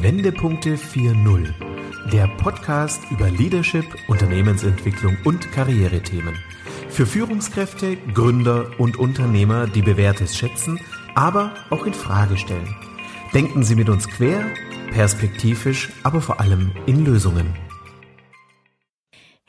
Wendepunkte 0.00 0.76
4.0, 0.76 1.52
der 2.10 2.26
Podcast 2.26 3.02
über 3.10 3.28
Leadership, 3.28 3.84
Unternehmensentwicklung 4.08 5.18
und 5.24 5.52
Karrierethemen. 5.52 6.34
Für 6.88 7.04
Führungskräfte, 7.04 7.98
Gründer 8.14 8.70
und 8.78 8.96
Unternehmer, 8.96 9.66
die 9.66 9.82
Bewährtes 9.82 10.34
schätzen, 10.34 10.80
aber 11.14 11.52
auch 11.68 11.84
in 11.84 11.92
Frage 11.92 12.38
stellen. 12.38 12.74
Denken 13.34 13.64
Sie 13.64 13.74
mit 13.74 13.90
uns 13.90 14.08
quer, 14.08 14.46
perspektivisch, 14.92 15.90
aber 16.02 16.22
vor 16.22 16.40
allem 16.40 16.72
in 16.86 17.04
Lösungen. 17.04 17.54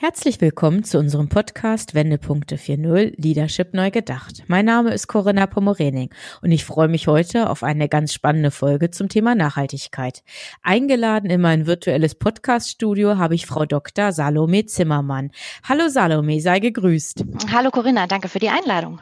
Herzlich 0.03 0.41
willkommen 0.41 0.83
zu 0.83 0.99
unserem 0.99 1.29
Podcast 1.29 1.95
Wendepunkte 1.95 2.57
4.0 2.57 3.13
Leadership 3.15 3.73
neu 3.73 3.89
gedacht. 3.89 4.43
Mein 4.47 4.65
Name 4.65 4.93
ist 4.93 5.07
Corinna 5.07 5.47
Pomorening 5.47 6.09
und 6.41 6.51
ich 6.51 6.65
freue 6.65 6.89
mich 6.89 7.07
heute 7.07 7.49
auf 7.49 7.63
eine 7.63 7.87
ganz 7.87 8.11
spannende 8.11 8.51
Folge 8.51 8.91
zum 8.91 9.07
Thema 9.07 9.33
Nachhaltigkeit. 9.33 10.21
Eingeladen 10.61 11.29
in 11.29 11.39
mein 11.39 11.67
virtuelles 11.67 12.15
Podcaststudio 12.15 13.17
habe 13.17 13.35
ich 13.35 13.45
Frau 13.45 13.65
Dr. 13.65 14.11
Salome 14.11 14.65
Zimmermann. 14.65 15.31
Hallo 15.63 15.87
Salome, 15.87 16.41
sei 16.41 16.59
gegrüßt. 16.59 17.23
Hallo 17.53 17.71
Corinna, 17.71 18.05
danke 18.05 18.27
für 18.27 18.39
die 18.39 18.49
Einladung. 18.49 18.99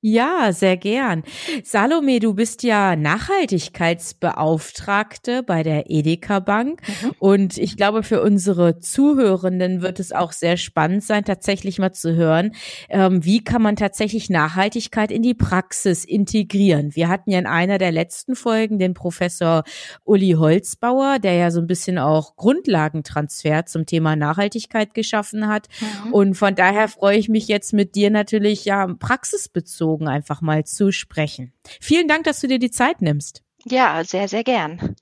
Ja, 0.00 0.52
sehr 0.52 0.76
gern. 0.76 1.24
Salome, 1.64 2.20
du 2.20 2.34
bist 2.34 2.62
ja 2.62 2.94
Nachhaltigkeitsbeauftragte 2.94 5.42
bei 5.42 5.64
der 5.64 5.90
Edeka 5.90 6.38
Bank. 6.38 6.82
Mhm. 6.86 7.14
Und 7.18 7.58
ich 7.58 7.76
glaube, 7.76 8.04
für 8.04 8.22
unsere 8.22 8.78
Zuhörenden 8.78 9.82
wird 9.82 9.98
es 9.98 10.12
auch 10.12 10.30
sehr 10.30 10.56
spannend 10.56 11.02
sein, 11.02 11.24
tatsächlich 11.24 11.80
mal 11.80 11.90
zu 11.90 12.14
hören, 12.14 12.52
ähm, 12.88 13.24
wie 13.24 13.42
kann 13.42 13.60
man 13.60 13.74
tatsächlich 13.74 14.30
Nachhaltigkeit 14.30 15.10
in 15.10 15.22
die 15.22 15.34
Praxis 15.34 16.04
integrieren. 16.04 16.94
Wir 16.94 17.08
hatten 17.08 17.32
ja 17.32 17.40
in 17.40 17.46
einer 17.46 17.78
der 17.78 17.90
letzten 17.90 18.36
Folgen 18.36 18.78
den 18.78 18.94
Professor 18.94 19.64
Uli 20.04 20.36
Holzbauer, 20.38 21.18
der 21.18 21.34
ja 21.34 21.50
so 21.50 21.58
ein 21.58 21.66
bisschen 21.66 21.98
auch 21.98 22.36
Grundlagentransfer 22.36 23.66
zum 23.66 23.84
Thema 23.84 24.14
Nachhaltigkeit 24.14 24.94
geschaffen 24.94 25.48
hat. 25.48 25.66
Mhm. 25.80 26.12
Und 26.12 26.36
von 26.36 26.54
daher 26.54 26.86
freue 26.86 27.18
ich 27.18 27.28
mich 27.28 27.48
jetzt 27.48 27.72
mit 27.72 27.96
dir 27.96 28.10
natürlich 28.10 28.64
ja 28.64 28.86
praxisbezogen 28.86 29.87
bezogen 29.88 30.08
einfach 30.08 30.40
mal 30.42 30.64
zu 30.64 30.92
sprechen. 30.92 31.52
Vielen 31.80 32.08
Dank, 32.08 32.24
dass 32.24 32.40
du 32.40 32.46
dir 32.46 32.58
die 32.58 32.70
Zeit 32.70 33.00
nimmst. 33.00 33.42
Ja, 33.64 34.04
sehr, 34.04 34.28
sehr 34.28 34.44
gern. 34.44 34.96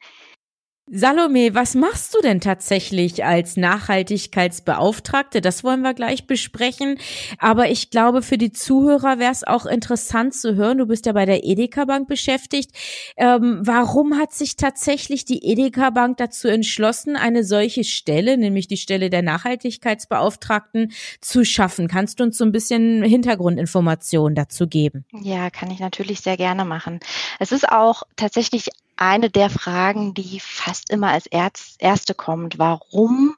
Salome, 0.88 1.52
was 1.52 1.74
machst 1.74 2.14
du 2.14 2.20
denn 2.20 2.40
tatsächlich 2.40 3.24
als 3.24 3.56
Nachhaltigkeitsbeauftragte? 3.56 5.40
Das 5.40 5.64
wollen 5.64 5.82
wir 5.82 5.94
gleich 5.94 6.28
besprechen. 6.28 7.00
Aber 7.38 7.68
ich 7.68 7.90
glaube, 7.90 8.22
für 8.22 8.38
die 8.38 8.52
Zuhörer 8.52 9.18
wäre 9.18 9.32
es 9.32 9.42
auch 9.42 9.66
interessant 9.66 10.34
zu 10.34 10.54
hören. 10.54 10.78
Du 10.78 10.86
bist 10.86 11.06
ja 11.06 11.12
bei 11.12 11.26
der 11.26 11.42
Edeka 11.42 11.86
Bank 11.86 12.06
beschäftigt. 12.06 12.70
Ähm, 13.16 13.62
warum 13.64 14.16
hat 14.16 14.32
sich 14.32 14.54
tatsächlich 14.54 15.24
die 15.24 15.44
Edeka 15.44 15.90
Bank 15.90 16.18
dazu 16.18 16.46
entschlossen, 16.46 17.16
eine 17.16 17.42
solche 17.42 17.82
Stelle, 17.82 18.38
nämlich 18.38 18.68
die 18.68 18.76
Stelle 18.76 19.10
der 19.10 19.22
Nachhaltigkeitsbeauftragten, 19.22 20.92
zu 21.20 21.44
schaffen? 21.44 21.88
Kannst 21.88 22.20
du 22.20 22.24
uns 22.24 22.38
so 22.38 22.44
ein 22.44 22.52
bisschen 22.52 23.02
Hintergrundinformationen 23.02 24.36
dazu 24.36 24.68
geben? 24.68 25.04
Ja, 25.20 25.50
kann 25.50 25.72
ich 25.72 25.80
natürlich 25.80 26.20
sehr 26.20 26.36
gerne 26.36 26.64
machen. 26.64 27.00
Es 27.40 27.50
ist 27.50 27.68
auch 27.68 28.04
tatsächlich 28.14 28.70
eine 28.96 29.30
der 29.30 29.50
Fragen, 29.50 30.14
die 30.14 30.40
fast 30.40 30.90
immer 30.90 31.10
als 31.10 31.26
erste 31.26 32.14
kommt. 32.14 32.58
Warum 32.58 33.36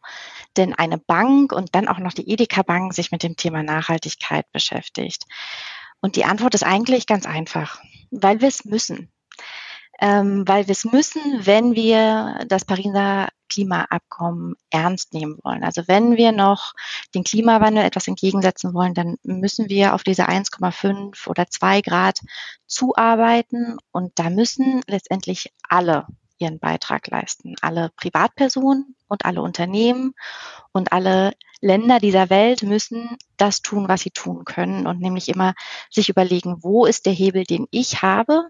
denn 0.57 0.75
eine 0.75 0.99
Bank 0.99 1.53
und 1.53 1.75
dann 1.75 1.89
auch 1.89 1.99
noch 1.99 2.13
die 2.13 2.31
Edeka 2.31 2.63
Bank 2.63 2.95
sich 2.95 3.11
mit 3.11 3.23
dem 3.23 3.37
Thema 3.37 3.63
Nachhaltigkeit 3.63 4.51
beschäftigt? 4.53 5.25
Und 6.01 6.17
die 6.17 6.25
Antwort 6.25 6.55
ist 6.55 6.65
eigentlich 6.65 7.07
ganz 7.07 7.27
einfach, 7.27 7.81
weil 8.11 8.41
wir 8.41 8.49
es 8.49 8.65
müssen 8.65 9.13
ähm, 10.01 10.47
weil 10.47 10.67
wir 10.67 10.73
es 10.73 10.85
müssen, 10.85 11.21
wenn 11.41 11.75
wir 11.75 12.45
das 12.47 12.65
Pariser 12.65 13.29
Klimaabkommen 13.49 14.55
ernst 14.71 15.15
nehmen 15.15 15.39
wollen. 15.43 15.65
Also 15.65 15.83
wenn 15.87 16.17
wir 16.17 16.33
noch 16.33 16.75
den 17.15 17.25
Klimawandel 17.25 17.85
etwas 17.85 18.09
entgegensetzen 18.09 18.75
wollen, 18.75 18.95
dann 18.95 19.17
müssen 19.23 19.69
wir 19.69 19.95
auf 19.95 20.03
diese 20.03 20.29
1,5 20.29 21.29
oder 21.29 21.47
2 21.49 21.81
Grad 21.81 22.21
zuarbeiten 22.67 23.79
und 23.91 24.19
da 24.19 24.31
müssen 24.31 24.83
letztendlich 24.87 25.53
alle 25.69 26.07
ihren 26.39 26.59
Beitrag 26.59 27.09
leisten. 27.09 27.57
Alle 27.61 27.91
Privatpersonen 27.97 28.95
und 29.09 29.25
alle 29.25 29.43
Unternehmen 29.43 30.15
und 30.73 30.93
alle 30.93 31.33
Länder 31.61 31.99
dieser 31.99 32.31
Welt 32.31 32.63
müssen 32.63 33.17
das 33.37 33.63
tun, 33.63 33.89
was 33.89 34.03
sie 34.03 34.11
tun 34.11 34.45
können 34.45 34.87
und 34.87 35.01
nämlich 35.01 35.29
immer 35.29 35.55
sich 35.91 36.09
überlegen, 36.09 36.63
wo 36.63 36.87
ist 36.87 37.07
der 37.07 37.13
Hebel, 37.13 37.45
den 37.45 37.67
ich 37.71 38.03
habe, 38.03 38.49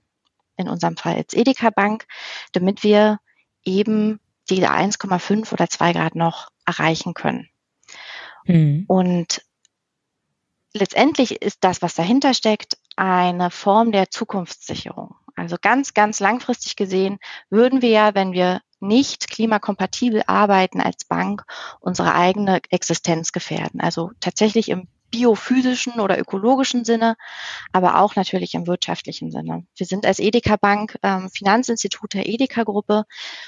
in 0.57 0.69
unserem 0.69 0.97
Fall 0.97 1.17
jetzt 1.17 1.35
Edeka 1.35 1.71
Bank, 1.71 2.07
damit 2.53 2.83
wir 2.83 3.19
eben 3.65 4.21
diese 4.51 4.71
1,5 4.71 5.53
oder 5.53 5.69
2 5.69 5.93
Grad 5.93 6.15
noch 6.15 6.49
erreichen 6.65 7.15
können. 7.15 7.49
Mhm. 8.45 8.85
Und 8.87 9.43
letztendlich 10.73 11.43
ist 11.43 11.59
das, 11.65 11.83
was 11.83 11.95
dahinter 11.95 12.35
steckt, 12.35 12.79
eine 12.97 13.51
Form 13.51 13.93
der 13.93 14.11
Zukunftssicherung. 14.11 15.15
Also 15.37 15.57
ganz, 15.61 15.95
ganz 15.95 16.19
langfristig 16.19 16.75
gesehen 16.75 17.19
würden 17.49 17.81
wir 17.81 17.91
ja, 17.91 18.15
wenn 18.15 18.33
wir 18.33 18.61
nicht 18.81 19.31
klimakompatibel 19.31 20.23
arbeiten 20.27 20.81
als 20.81 21.05
Bank, 21.05 21.45
unsere 21.81 22.15
eigene 22.15 22.61
Existenz 22.71 23.33
gefährden. 23.33 23.81
Also 23.81 24.11
tatsächlich 24.21 24.69
im 24.69 24.89
biophysischen 25.11 26.01
oder 26.01 26.19
ökologischen 26.19 26.85
Sinne, 26.85 27.17
aber 27.73 28.01
auch 28.01 28.17
natürlich 28.17 28.55
im 28.55 28.67
wirtschaftlichen 28.67 29.31
Sinne. 29.31 29.67
Wir 29.77 29.87
sind 29.87 30.07
als 30.07 30.19
Edeka 30.19 30.57
Bank 30.57 30.99
ähm, 31.03 31.31
Finanzinstitut 31.31 32.15
der 32.15 32.29
Edeka 32.29 32.65
Gruppe 32.65 33.05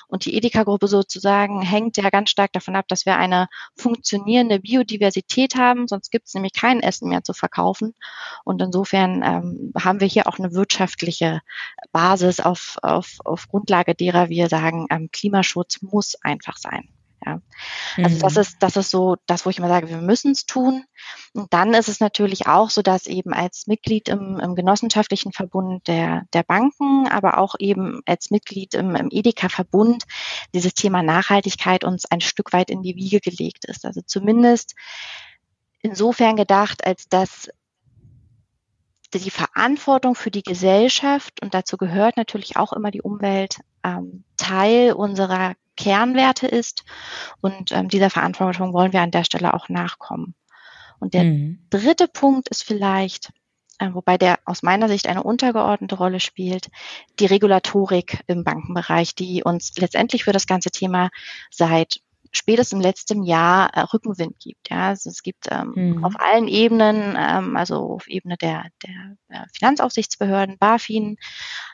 und 0.08 0.24
die 0.24 0.34
Edeka 0.34 0.64
Gruppe 0.64 0.88
sozusagen 0.88 1.62
hängt 1.62 1.96
ja 1.96 2.10
ganz 2.10 2.30
stark 2.30 2.52
davon 2.52 2.76
ab, 2.76 2.86
dass 2.88 3.06
wir 3.06 3.16
eine 3.16 3.48
funktionierende 3.76 4.60
Biodiversität 4.60 5.54
haben, 5.56 5.86
sonst 5.88 6.10
gibt 6.10 6.28
es 6.28 6.34
nämlich 6.34 6.52
kein 6.52 6.80
Essen 6.80 7.08
mehr 7.08 7.22
zu 7.22 7.32
verkaufen. 7.32 7.94
Und 8.44 8.62
insofern 8.62 9.22
ähm, 9.22 9.72
haben 9.78 10.00
wir 10.00 10.08
hier 10.08 10.26
auch 10.26 10.38
eine 10.38 10.52
wirtschaftliche 10.52 11.40
Basis 11.92 12.40
auf, 12.40 12.78
auf, 12.82 13.18
auf 13.24 13.48
Grundlage 13.48 13.94
derer 13.94 14.28
wir 14.28 14.48
sagen, 14.48 14.86
ähm, 14.90 15.10
Klimaschutz 15.12 15.82
muss 15.82 16.14
einfach 16.22 16.56
sein. 16.56 16.88
Ja. 17.24 17.40
Also 17.96 18.16
mhm. 18.16 18.20
das 18.20 18.36
ist, 18.36 18.56
das 18.60 18.76
ist 18.76 18.90
so 18.90 19.16
das, 19.26 19.44
wo 19.44 19.50
ich 19.50 19.58
immer 19.58 19.68
sage, 19.68 19.88
wir 19.88 19.98
müssen 19.98 20.32
es 20.32 20.46
tun. 20.46 20.84
Und 21.34 21.52
dann 21.52 21.74
ist 21.74 21.88
es 21.88 22.00
natürlich 22.00 22.46
auch 22.46 22.70
so, 22.70 22.82
dass 22.82 23.06
eben 23.06 23.32
als 23.32 23.66
Mitglied 23.66 24.08
im, 24.08 24.38
im 24.38 24.54
genossenschaftlichen 24.54 25.32
Verbund 25.32 25.86
der, 25.86 26.26
der 26.32 26.42
Banken, 26.42 27.08
aber 27.08 27.38
auch 27.38 27.54
eben 27.58 28.00
als 28.06 28.30
Mitglied 28.30 28.74
im, 28.74 28.94
im 28.94 29.08
Edeka-Verbund 29.10 30.04
dieses 30.54 30.74
Thema 30.74 31.02
Nachhaltigkeit 31.02 31.84
uns 31.84 32.06
ein 32.06 32.20
Stück 32.20 32.52
weit 32.52 32.70
in 32.70 32.82
die 32.82 32.96
Wiege 32.96 33.20
gelegt 33.20 33.66
ist. 33.66 33.84
Also 33.84 34.00
zumindest 34.04 34.74
insofern 35.82 36.36
gedacht, 36.36 36.86
als 36.86 37.08
dass 37.08 37.50
die 39.12 39.30
Verantwortung 39.30 40.14
für 40.14 40.30
die 40.30 40.42
Gesellschaft, 40.42 41.42
und 41.42 41.52
dazu 41.52 41.76
gehört 41.76 42.16
natürlich 42.16 42.56
auch 42.56 42.72
immer 42.72 42.90
die 42.90 43.02
Umwelt, 43.02 43.58
ähm, 43.82 44.24
Teil 44.36 44.92
unserer 44.92 45.54
Kernwerte 45.80 46.46
ist. 46.46 46.84
Und 47.40 47.72
ähm, 47.72 47.88
dieser 47.88 48.10
Verantwortung 48.10 48.72
wollen 48.74 48.92
wir 48.92 49.00
an 49.00 49.10
der 49.10 49.24
Stelle 49.24 49.54
auch 49.54 49.68
nachkommen. 49.68 50.34
Und 50.98 51.14
der 51.14 51.24
mhm. 51.24 51.66
dritte 51.70 52.06
Punkt 52.06 52.48
ist 52.50 52.62
vielleicht, 52.62 53.32
äh, 53.78 53.88
wobei 53.94 54.18
der 54.18 54.38
aus 54.44 54.62
meiner 54.62 54.88
Sicht 54.88 55.08
eine 55.08 55.22
untergeordnete 55.22 55.96
Rolle 55.96 56.20
spielt, 56.20 56.68
die 57.18 57.26
Regulatorik 57.26 58.22
im 58.26 58.44
Bankenbereich, 58.44 59.14
die 59.14 59.42
uns 59.42 59.72
letztendlich 59.78 60.24
für 60.24 60.32
das 60.32 60.46
ganze 60.46 60.70
Thema 60.70 61.08
seit 61.50 62.02
spätestens 62.30 62.78
im 62.78 62.80
letzten 62.80 63.22
Jahr 63.22 63.74
äh, 63.74 63.80
Rückenwind 63.80 64.38
gibt. 64.38 64.70
Ja, 64.70 64.88
also 64.88 65.10
es 65.10 65.22
gibt 65.22 65.48
ähm, 65.50 65.72
mhm. 65.74 66.04
auf 66.04 66.14
allen 66.18 66.48
Ebenen, 66.48 67.16
ähm, 67.18 67.56
also 67.56 67.76
auf 67.94 68.08
Ebene 68.08 68.36
der, 68.36 68.66
der 68.84 69.16
äh, 69.28 69.46
Finanzaufsichtsbehörden, 69.52 70.58
BaFin, 70.58 71.16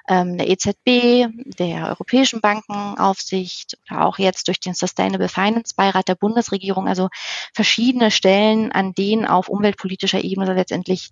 ähm, 0.08 0.38
der 0.38 0.48
EZB, 0.48 1.28
der 1.58 1.88
Europäischen 1.88 2.40
Bankenaufsicht 2.40 3.78
oder 3.90 4.06
auch 4.06 4.18
jetzt 4.18 4.48
durch 4.48 4.60
den 4.60 4.74
Sustainable 4.74 5.28
Finance 5.28 5.74
Beirat 5.76 6.08
der 6.08 6.14
Bundesregierung, 6.14 6.88
also 6.88 7.08
verschiedene 7.52 8.10
Stellen, 8.10 8.72
an 8.72 8.94
denen 8.94 9.26
auf 9.26 9.48
umweltpolitischer 9.48 10.22
Ebene 10.22 10.54
letztendlich 10.54 11.10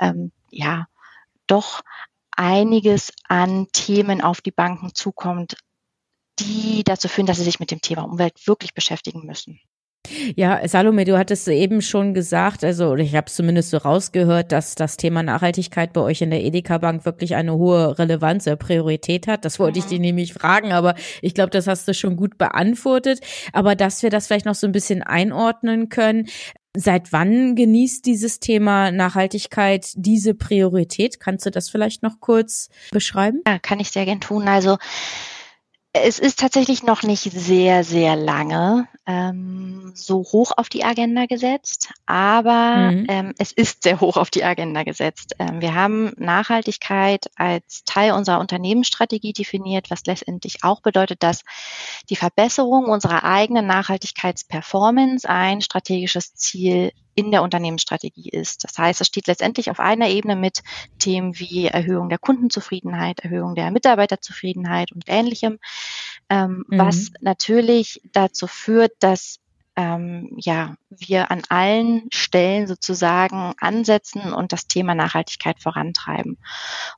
ähm, 0.00 0.30
ja 0.50 0.86
doch 1.46 1.82
einiges 2.36 3.12
an 3.28 3.68
Themen 3.72 4.20
auf 4.20 4.40
die 4.40 4.50
Banken 4.50 4.94
zukommt, 4.94 5.56
die 6.38 6.82
dazu 6.84 7.08
führen, 7.08 7.26
dass 7.26 7.38
sie 7.38 7.44
sich 7.44 7.60
mit 7.60 7.70
dem 7.70 7.80
Thema 7.80 8.02
Umwelt 8.02 8.46
wirklich 8.46 8.74
beschäftigen 8.74 9.26
müssen. 9.26 9.60
Ja, 10.36 10.66
Salome, 10.68 11.04
du 11.04 11.16
hattest 11.18 11.48
eben 11.48 11.80
schon 11.80 12.12
gesagt, 12.12 12.62
also 12.62 12.94
ich 12.94 13.14
habe 13.14 13.26
es 13.26 13.34
zumindest 13.34 13.70
so 13.70 13.78
rausgehört, 13.78 14.52
dass 14.52 14.74
das 14.74 14.98
Thema 14.98 15.22
Nachhaltigkeit 15.22 15.94
bei 15.94 16.02
euch 16.02 16.20
in 16.20 16.30
der 16.30 16.44
Edeka 16.44 16.78
Bank 16.78 17.06
wirklich 17.06 17.34
eine 17.34 17.54
hohe 17.54 17.98
Relevanz 17.98 18.46
oder 18.46 18.56
Priorität 18.56 19.26
hat. 19.26 19.44
Das 19.44 19.58
wollte 19.58 19.78
mhm. 19.78 19.84
ich 19.84 19.88
dir 19.88 20.00
nämlich 20.00 20.34
fragen, 20.34 20.72
aber 20.72 20.94
ich 21.22 21.32
glaube, 21.34 21.50
das 21.50 21.66
hast 21.66 21.88
du 21.88 21.94
schon 21.94 22.16
gut 22.16 22.36
beantwortet. 22.36 23.20
Aber 23.52 23.76
dass 23.76 24.02
wir 24.02 24.10
das 24.10 24.26
vielleicht 24.26 24.46
noch 24.46 24.54
so 24.54 24.66
ein 24.66 24.72
bisschen 24.72 25.02
einordnen 25.02 25.88
können. 25.88 26.26
Seit 26.76 27.12
wann 27.12 27.54
genießt 27.54 28.04
dieses 28.04 28.40
Thema 28.40 28.90
Nachhaltigkeit 28.90 29.92
diese 29.94 30.34
Priorität? 30.34 31.20
Kannst 31.20 31.46
du 31.46 31.50
das 31.50 31.70
vielleicht 31.70 32.02
noch 32.02 32.18
kurz 32.20 32.68
beschreiben? 32.90 33.42
Ja, 33.46 33.58
kann 33.58 33.80
ich 33.80 33.90
sehr 33.90 34.04
gern 34.04 34.20
tun. 34.20 34.48
Also 34.48 34.76
es 35.96 36.18
ist 36.18 36.40
tatsächlich 36.40 36.82
noch 36.82 37.04
nicht 37.04 37.22
sehr, 37.22 37.84
sehr 37.84 38.16
lange 38.16 38.88
ähm, 39.06 39.92
so 39.94 40.24
hoch 40.24 40.50
auf 40.56 40.68
die 40.68 40.84
Agenda 40.84 41.26
gesetzt, 41.26 41.90
aber 42.04 42.90
mhm. 42.90 43.06
ähm, 43.08 43.34
es 43.38 43.52
ist 43.52 43.84
sehr 43.84 44.00
hoch 44.00 44.16
auf 44.16 44.28
die 44.28 44.42
Agenda 44.42 44.82
gesetzt. 44.82 45.36
Ähm, 45.38 45.60
wir 45.60 45.76
haben 45.76 46.12
Nachhaltigkeit 46.16 47.30
als 47.36 47.84
Teil 47.84 48.12
unserer 48.12 48.40
Unternehmensstrategie 48.40 49.32
definiert, 49.32 49.88
was 49.88 50.04
letztendlich 50.04 50.64
auch 50.64 50.80
bedeutet, 50.80 51.22
dass 51.22 51.42
die 52.10 52.16
Verbesserung 52.16 52.86
unserer 52.86 53.22
eigenen 53.22 53.68
Nachhaltigkeitsperformance 53.68 55.28
ein 55.28 55.60
strategisches 55.60 56.34
Ziel 56.34 56.90
in 57.14 57.30
der 57.30 57.42
Unternehmensstrategie 57.42 58.28
ist. 58.28 58.64
Das 58.64 58.78
heißt, 58.78 59.00
es 59.00 59.06
steht 59.06 59.26
letztendlich 59.26 59.70
auf 59.70 59.80
einer 59.80 60.08
Ebene 60.08 60.36
mit 60.36 60.62
Themen 60.98 61.38
wie 61.38 61.66
Erhöhung 61.66 62.08
der 62.08 62.18
Kundenzufriedenheit, 62.18 63.20
Erhöhung 63.20 63.54
der 63.54 63.70
Mitarbeiterzufriedenheit 63.70 64.92
und 64.92 65.04
ähnlichem, 65.06 65.58
ähm, 66.28 66.64
mhm. 66.68 66.78
was 66.78 67.12
natürlich 67.20 68.00
dazu 68.12 68.46
führt, 68.46 68.92
dass 69.00 69.40
ähm, 69.76 70.36
ja, 70.36 70.76
wir 70.88 71.30
an 71.30 71.42
allen 71.48 72.08
Stellen 72.12 72.66
sozusagen 72.66 73.54
ansetzen 73.58 74.32
und 74.32 74.52
das 74.52 74.66
Thema 74.68 74.94
Nachhaltigkeit 74.94 75.60
vorantreiben. 75.60 76.38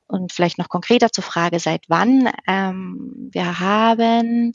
Und 0.05 0.31
vielleicht 0.31 0.59
noch 0.59 0.69
konkreter 0.69 1.11
zur 1.11 1.23
Frage, 1.23 1.59
seit 1.59 1.85
wann? 1.87 2.29
Ähm, 2.45 3.29
wir 3.31 3.59
haben 3.59 4.53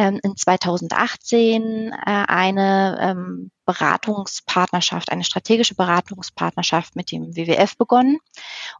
ähm, 0.00 0.18
in 0.22 0.34
2018 0.34 1.92
äh, 1.92 1.94
eine 2.04 2.98
ähm, 3.02 3.50
Beratungspartnerschaft, 3.66 5.12
eine 5.12 5.24
strategische 5.24 5.74
Beratungspartnerschaft 5.74 6.96
mit 6.96 7.12
dem 7.12 7.36
WWF 7.36 7.76
begonnen. 7.76 8.18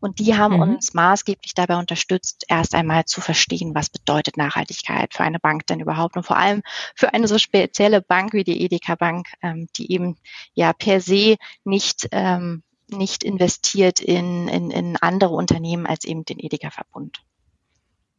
Und 0.00 0.18
die 0.18 0.34
haben 0.34 0.56
mhm. 0.56 0.62
uns 0.62 0.94
maßgeblich 0.94 1.52
dabei 1.52 1.76
unterstützt, 1.76 2.46
erst 2.48 2.74
einmal 2.74 3.04
zu 3.04 3.20
verstehen, 3.20 3.74
was 3.74 3.90
bedeutet 3.90 4.38
Nachhaltigkeit 4.38 5.12
für 5.12 5.22
eine 5.22 5.38
Bank 5.38 5.66
denn 5.66 5.80
überhaupt 5.80 6.16
und 6.16 6.24
vor 6.24 6.38
allem 6.38 6.62
für 6.96 7.12
eine 7.12 7.28
so 7.28 7.36
spezielle 7.36 8.00
Bank 8.00 8.32
wie 8.32 8.44
die 8.44 8.62
Edeka 8.62 8.94
Bank, 8.94 9.28
ähm, 9.42 9.68
die 9.76 9.92
eben 9.92 10.16
ja 10.54 10.72
per 10.72 11.02
se 11.02 11.36
nicht 11.64 12.08
nicht 12.92 13.22
investiert 13.22 14.00
in, 14.00 14.48
in, 14.48 14.72
in 14.72 14.96
andere 14.96 15.32
Unternehmen 15.34 15.86
als 15.86 16.04
eben 16.04 16.24
den 16.24 16.40
Edeka-Verbund. 16.40 17.22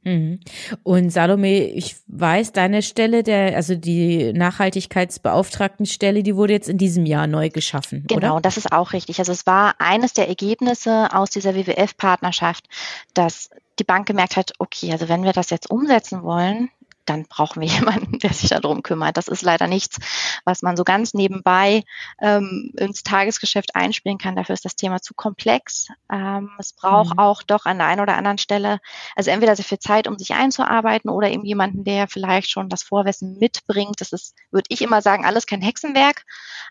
Mhm. 0.03 0.39
Und 0.83 1.11
Salome, 1.11 1.65
ich 1.65 1.95
weiß, 2.07 2.53
deine 2.53 2.81
Stelle, 2.81 3.23
der, 3.23 3.55
also 3.55 3.75
die 3.75 4.33
Nachhaltigkeitsbeauftragtenstelle, 4.33 6.23
die 6.23 6.35
wurde 6.35 6.53
jetzt 6.53 6.69
in 6.69 6.77
diesem 6.77 7.05
Jahr 7.05 7.27
neu 7.27 7.49
geschaffen. 7.49 8.05
Genau, 8.07 8.33
oder? 8.33 8.41
das 8.41 8.57
ist 8.57 8.71
auch 8.71 8.93
richtig. 8.93 9.19
Also 9.19 9.31
es 9.31 9.45
war 9.45 9.75
eines 9.79 10.13
der 10.13 10.27
Ergebnisse 10.27 11.13
aus 11.13 11.29
dieser 11.29 11.55
WWF-Partnerschaft, 11.55 12.67
dass 13.13 13.49
die 13.79 13.83
Bank 13.83 14.07
gemerkt 14.07 14.35
hat, 14.35 14.53
okay, 14.59 14.91
also 14.91 15.07
wenn 15.07 15.23
wir 15.23 15.33
das 15.33 15.49
jetzt 15.49 15.69
umsetzen 15.69 16.23
wollen, 16.23 16.69
dann 17.05 17.25
brauchen 17.25 17.61
wir 17.61 17.67
jemanden, 17.79 18.19
der 18.19 18.33
sich 18.33 18.49
darum 18.49 18.83
kümmert. 18.83 19.17
Das 19.17 19.27
ist 19.27 19.41
leider 19.41 19.67
nichts, 19.67 19.97
was 20.45 20.61
man 20.61 20.77
so 20.77 20.83
ganz 20.83 21.13
nebenbei 21.13 21.83
ähm, 22.21 22.71
ins 22.77 23.03
Tagesgeschäft 23.03 23.75
einspielen 23.75 24.17
kann. 24.17 24.35
Dafür 24.35 24.53
ist 24.53 24.65
das 24.65 24.75
Thema 24.75 25.01
zu 25.01 25.13
komplex. 25.13 25.87
Ähm, 26.11 26.51
es 26.59 26.73
braucht 26.73 27.13
mhm. 27.13 27.19
auch 27.19 27.43
doch 27.43 27.65
an 27.65 27.77
der 27.77 27.87
einen 27.87 28.01
oder 28.01 28.15
anderen 28.15 28.37
Stelle, 28.37 28.79
also 29.15 29.31
entweder 29.31 29.55
sehr 29.55 29.65
viel 29.65 29.79
Zeit, 29.79 30.07
um 30.07 30.17
sich 30.17 30.33
einzuarbeiten 30.33 31.09
oder 31.09 31.29
eben 31.29 31.45
jemanden, 31.45 31.83
der 31.83 32.07
vielleicht 32.07 32.49
schon 32.49 32.69
das 32.69 32.83
Vorwissen 32.83 33.37
mitbringt. 33.39 34.01
Das 34.01 34.11
ist, 34.11 34.35
würde 34.51 34.67
ich 34.69 34.81
immer 34.81 35.01
sagen, 35.01 35.25
alles 35.25 35.45
kein 35.45 35.61
Hexenwerk. 35.61 36.25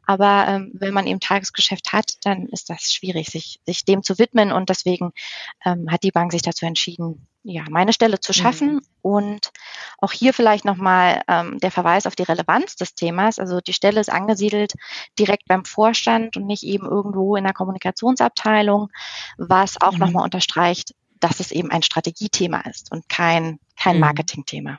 Aber 0.06 0.46
ähm, 0.48 0.70
wenn 0.74 0.94
man 0.94 1.06
eben 1.06 1.20
Tagesgeschäft 1.20 1.92
hat, 1.92 2.14
dann 2.24 2.46
ist 2.46 2.70
das 2.70 2.92
schwierig, 2.92 3.28
sich, 3.28 3.60
sich 3.66 3.84
dem 3.84 4.02
zu 4.02 4.18
widmen. 4.18 4.52
Und 4.52 4.68
deswegen 4.70 5.12
ähm, 5.64 5.90
hat 5.90 6.02
die 6.02 6.10
Bank 6.10 6.32
sich 6.32 6.42
dazu 6.42 6.66
entschieden, 6.66 7.26
ja, 7.42 7.64
meine 7.70 7.92
Stelle 7.92 8.20
zu 8.20 8.32
schaffen. 8.32 8.74
Mhm. 8.74 8.82
Und 9.02 9.50
auch 9.98 10.12
hier 10.12 10.32
vielleicht 10.32 10.64
nochmal 10.64 11.22
ähm, 11.28 11.58
der 11.58 11.70
Verweis 11.70 12.06
auf 12.06 12.16
die 12.16 12.22
Relevanz 12.22 12.76
des 12.76 12.94
Themas. 12.94 13.38
Also 13.38 13.60
die 13.60 13.72
Stelle 13.72 14.00
ist 14.00 14.10
angesiedelt 14.10 14.74
direkt 15.18 15.46
beim 15.46 15.64
Vorstand 15.64 16.36
und 16.36 16.46
nicht 16.46 16.62
eben 16.62 16.86
irgendwo 16.86 17.36
in 17.36 17.44
der 17.44 17.52
Kommunikationsabteilung, 17.52 18.90
was 19.38 19.80
auch 19.80 19.92
mhm. 19.92 19.98
nochmal 19.98 20.24
unterstreicht, 20.24 20.94
dass 21.20 21.40
es 21.40 21.52
eben 21.52 21.70
ein 21.70 21.82
Strategiethema 21.82 22.60
ist 22.60 22.90
und 22.92 23.08
kein, 23.08 23.58
kein 23.76 23.96
mhm. 23.96 24.00
Marketingthema. 24.00 24.78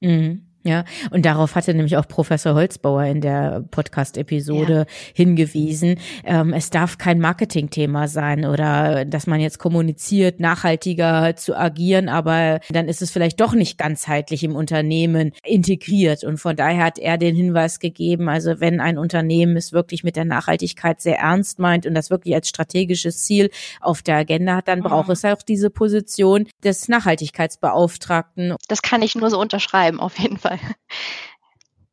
Mhm. 0.00 0.47
Ja, 0.68 0.84
und 1.10 1.24
darauf 1.24 1.54
hatte 1.54 1.72
nämlich 1.72 1.96
auch 1.96 2.06
Professor 2.06 2.52
Holzbauer 2.52 3.04
in 3.04 3.22
der 3.22 3.64
Podcast-Episode 3.70 4.74
ja. 4.80 4.84
hingewiesen. 5.14 5.98
Ähm, 6.24 6.52
es 6.52 6.68
darf 6.68 6.98
kein 6.98 7.20
Marketingthema 7.20 8.06
sein 8.06 8.44
oder 8.44 9.06
dass 9.06 9.26
man 9.26 9.40
jetzt 9.40 9.58
kommuniziert, 9.58 10.40
nachhaltiger 10.40 11.34
zu 11.36 11.56
agieren, 11.56 12.10
aber 12.10 12.60
dann 12.68 12.86
ist 12.86 13.00
es 13.00 13.10
vielleicht 13.10 13.40
doch 13.40 13.54
nicht 13.54 13.78
ganzheitlich 13.78 14.44
im 14.44 14.54
Unternehmen 14.54 15.32
integriert. 15.42 16.22
Und 16.22 16.36
von 16.36 16.54
daher 16.54 16.84
hat 16.84 16.98
er 16.98 17.16
den 17.16 17.34
Hinweis 17.34 17.80
gegeben, 17.80 18.28
also 18.28 18.60
wenn 18.60 18.78
ein 18.78 18.98
Unternehmen 18.98 19.56
es 19.56 19.72
wirklich 19.72 20.04
mit 20.04 20.16
der 20.16 20.26
Nachhaltigkeit 20.26 21.00
sehr 21.00 21.16
ernst 21.16 21.58
meint 21.60 21.86
und 21.86 21.94
das 21.94 22.10
wirklich 22.10 22.34
als 22.34 22.50
strategisches 22.50 23.24
Ziel 23.24 23.48
auf 23.80 24.02
der 24.02 24.16
Agenda 24.16 24.56
hat, 24.56 24.68
dann 24.68 24.80
mhm. 24.80 24.84
braucht 24.84 25.08
es 25.08 25.24
auch 25.24 25.40
diese 25.40 25.70
Position 25.70 26.46
des 26.62 26.88
Nachhaltigkeitsbeauftragten. 26.88 28.54
Das 28.68 28.82
kann 28.82 29.00
ich 29.00 29.14
nur 29.14 29.30
so 29.30 29.40
unterschreiben, 29.40 29.98
auf 29.98 30.18
jeden 30.18 30.36
Fall. 30.36 30.57
Fall. 30.58 30.74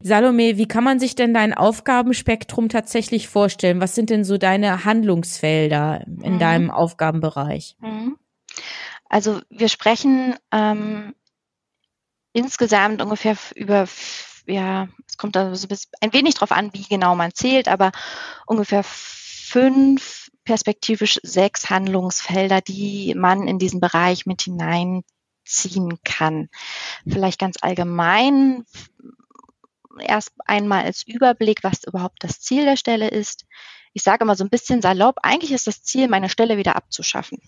Salome, 0.02 0.58
wie 0.58 0.68
kann 0.68 0.84
man 0.84 1.00
sich 1.00 1.16
denn 1.16 1.34
dein 1.34 1.54
Aufgabenspektrum 1.54 2.70
tatsächlich 2.70 3.28
vorstellen? 3.28 3.82
Was 3.82 3.96
sind 3.96 4.12
denn 4.12 4.24
so 4.24 4.38
deine 4.38 4.86
Handlungsfelder 4.86 6.06
in 6.06 6.36
mhm. 6.36 6.40
deinem 6.40 6.70
Aufgabenbereich? 6.70 7.76
Mhm. 7.80 8.18
Also 9.10 9.40
wir 9.50 9.70
sprechen 9.70 10.36
ähm, 10.52 11.16
insgesamt 12.34 13.02
ungefähr 13.02 13.36
über, 13.56 13.88
ja, 14.46 14.90
es 15.08 15.18
kommt 15.18 15.36
da 15.36 15.56
so 15.56 15.68
ein 16.02 16.14
wenig 16.14 16.36
drauf 16.36 16.52
an, 16.52 16.74
wie 16.74 16.84
genau 16.84 17.16
man 17.16 17.34
zählt, 17.34 17.68
aber 17.68 17.92
ungefähr 18.46 18.84
fünf, 18.84 20.30
perspektivisch 20.44 21.20
sechs 21.24 21.70
Handlungsfelder, 21.70 22.62
die 22.62 23.16
man 23.16 23.48
in 23.48 23.58
diesen 23.58 23.80
Bereich 23.80 24.26
mit 24.26 24.44
hinein 24.44 25.04
ziehen 25.46 26.00
kann. 26.04 26.50
Vielleicht 27.08 27.40
ganz 27.40 27.58
allgemein 27.62 28.66
erst 30.00 30.34
einmal 30.46 30.84
als 30.84 31.04
Überblick, 31.08 31.64
was 31.64 31.84
überhaupt 31.86 32.24
das 32.24 32.42
Ziel 32.42 32.66
der 32.66 32.78
Stelle 32.78 33.08
ist. 33.08 33.46
Ich 33.94 34.04
sage 34.04 34.24
immer 34.24 34.36
so 34.36 34.44
ein 34.44 34.50
bisschen 34.50 34.82
salopp, 34.82 35.20
eigentlich 35.24 35.52
ist 35.52 35.68
das 35.68 35.84
Ziel, 35.84 36.10
meine 36.10 36.30
Stelle 36.30 36.58
wieder 36.58 36.76
abzuschaffen. 36.76 37.40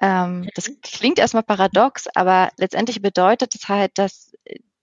Ähm, 0.00 0.48
das 0.54 0.70
klingt 0.82 1.18
erstmal 1.18 1.42
paradox, 1.42 2.06
aber 2.14 2.50
letztendlich 2.58 3.02
bedeutet 3.02 3.54
es 3.54 3.68
halt, 3.68 3.98
dass 3.98 4.32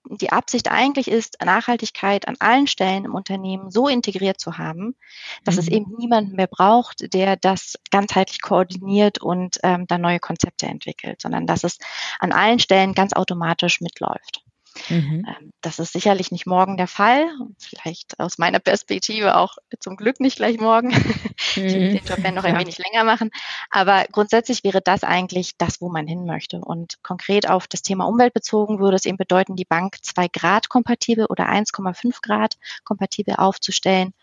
die 0.10 0.32
Absicht 0.32 0.70
eigentlich 0.70 1.10
ist, 1.10 1.38
Nachhaltigkeit 1.44 2.28
an 2.28 2.36
allen 2.40 2.68
Stellen 2.68 3.06
im 3.06 3.16
Unternehmen 3.16 3.72
so 3.72 3.88
integriert 3.88 4.40
zu 4.40 4.58
haben, 4.58 4.96
dass 5.44 5.56
mhm. 5.56 5.60
es 5.60 5.68
eben 5.70 5.96
niemanden 5.98 6.36
mehr 6.36 6.48
braucht, 6.48 7.14
der 7.14 7.36
das 7.38 7.80
ganzheitlich 7.92 8.42
koordiniert 8.42 9.22
und 9.22 9.60
ähm, 9.64 9.88
dann 9.88 10.02
neue 10.02 10.20
Konzepte 10.20 10.66
entwickelt, 10.66 11.22
sondern 11.22 11.48
dass 11.48 11.64
es 11.64 11.80
an 12.20 12.32
allen 12.32 12.60
Stellen 12.60 12.94
ganz 12.94 13.14
automatisch 13.14 13.82
mitläuft. 13.82 14.43
Mhm. 14.90 15.26
Ähm, 15.28 15.54
das 15.62 15.80
ist 15.80 15.94
sicherlich 15.94 16.32
nicht 16.32 16.46
morgen 16.46 16.78
der 16.78 16.88
Fall. 16.88 17.30
Vielleicht 17.60 18.20
aus 18.20 18.38
meiner 18.38 18.60
Perspektive 18.60 19.36
auch 19.38 19.58
zum 19.80 19.98
Glück 19.98 20.20
nicht 20.20 20.38
gleich 20.38 20.60
morgen. 20.60 20.90
Mhm. 20.90 20.96
ich 21.56 21.56
will 21.56 21.94
den 21.94 22.06
Job 22.06 22.20
ja 22.24 22.32
noch 22.32 22.44
ein 22.44 22.58
wenig 22.58 22.78
länger 22.78 23.04
machen. 23.04 23.30
Aber 23.70 24.06
grundsätzlich 24.12 24.64
wäre 24.64 24.82
das 24.82 25.04
eigentlich 25.04 25.58
das, 25.58 25.82
wo 25.82 25.90
man 25.90 26.08
hin 26.08 26.26
möchte. 26.26 26.60
Und 26.60 27.02
konkret 27.04 27.50
auf 27.50 27.68
das 27.68 27.82
Thema 27.82 28.06
Umwelt 28.06 28.34
bezogen 28.34 28.80
würde 28.80 28.96
es 28.96 29.06
eben 29.06 29.18
bedeuten, 29.18 29.56
die 29.56 29.66
Bank 29.66 29.98
2 30.02 30.28
Grad 30.30 30.70
kompatibel 30.70 31.26
oder 31.26 31.50
1,5 31.50 32.22
Grad 32.22 32.58
kompatibel 32.84 33.36
aufzustellen. 33.36 34.14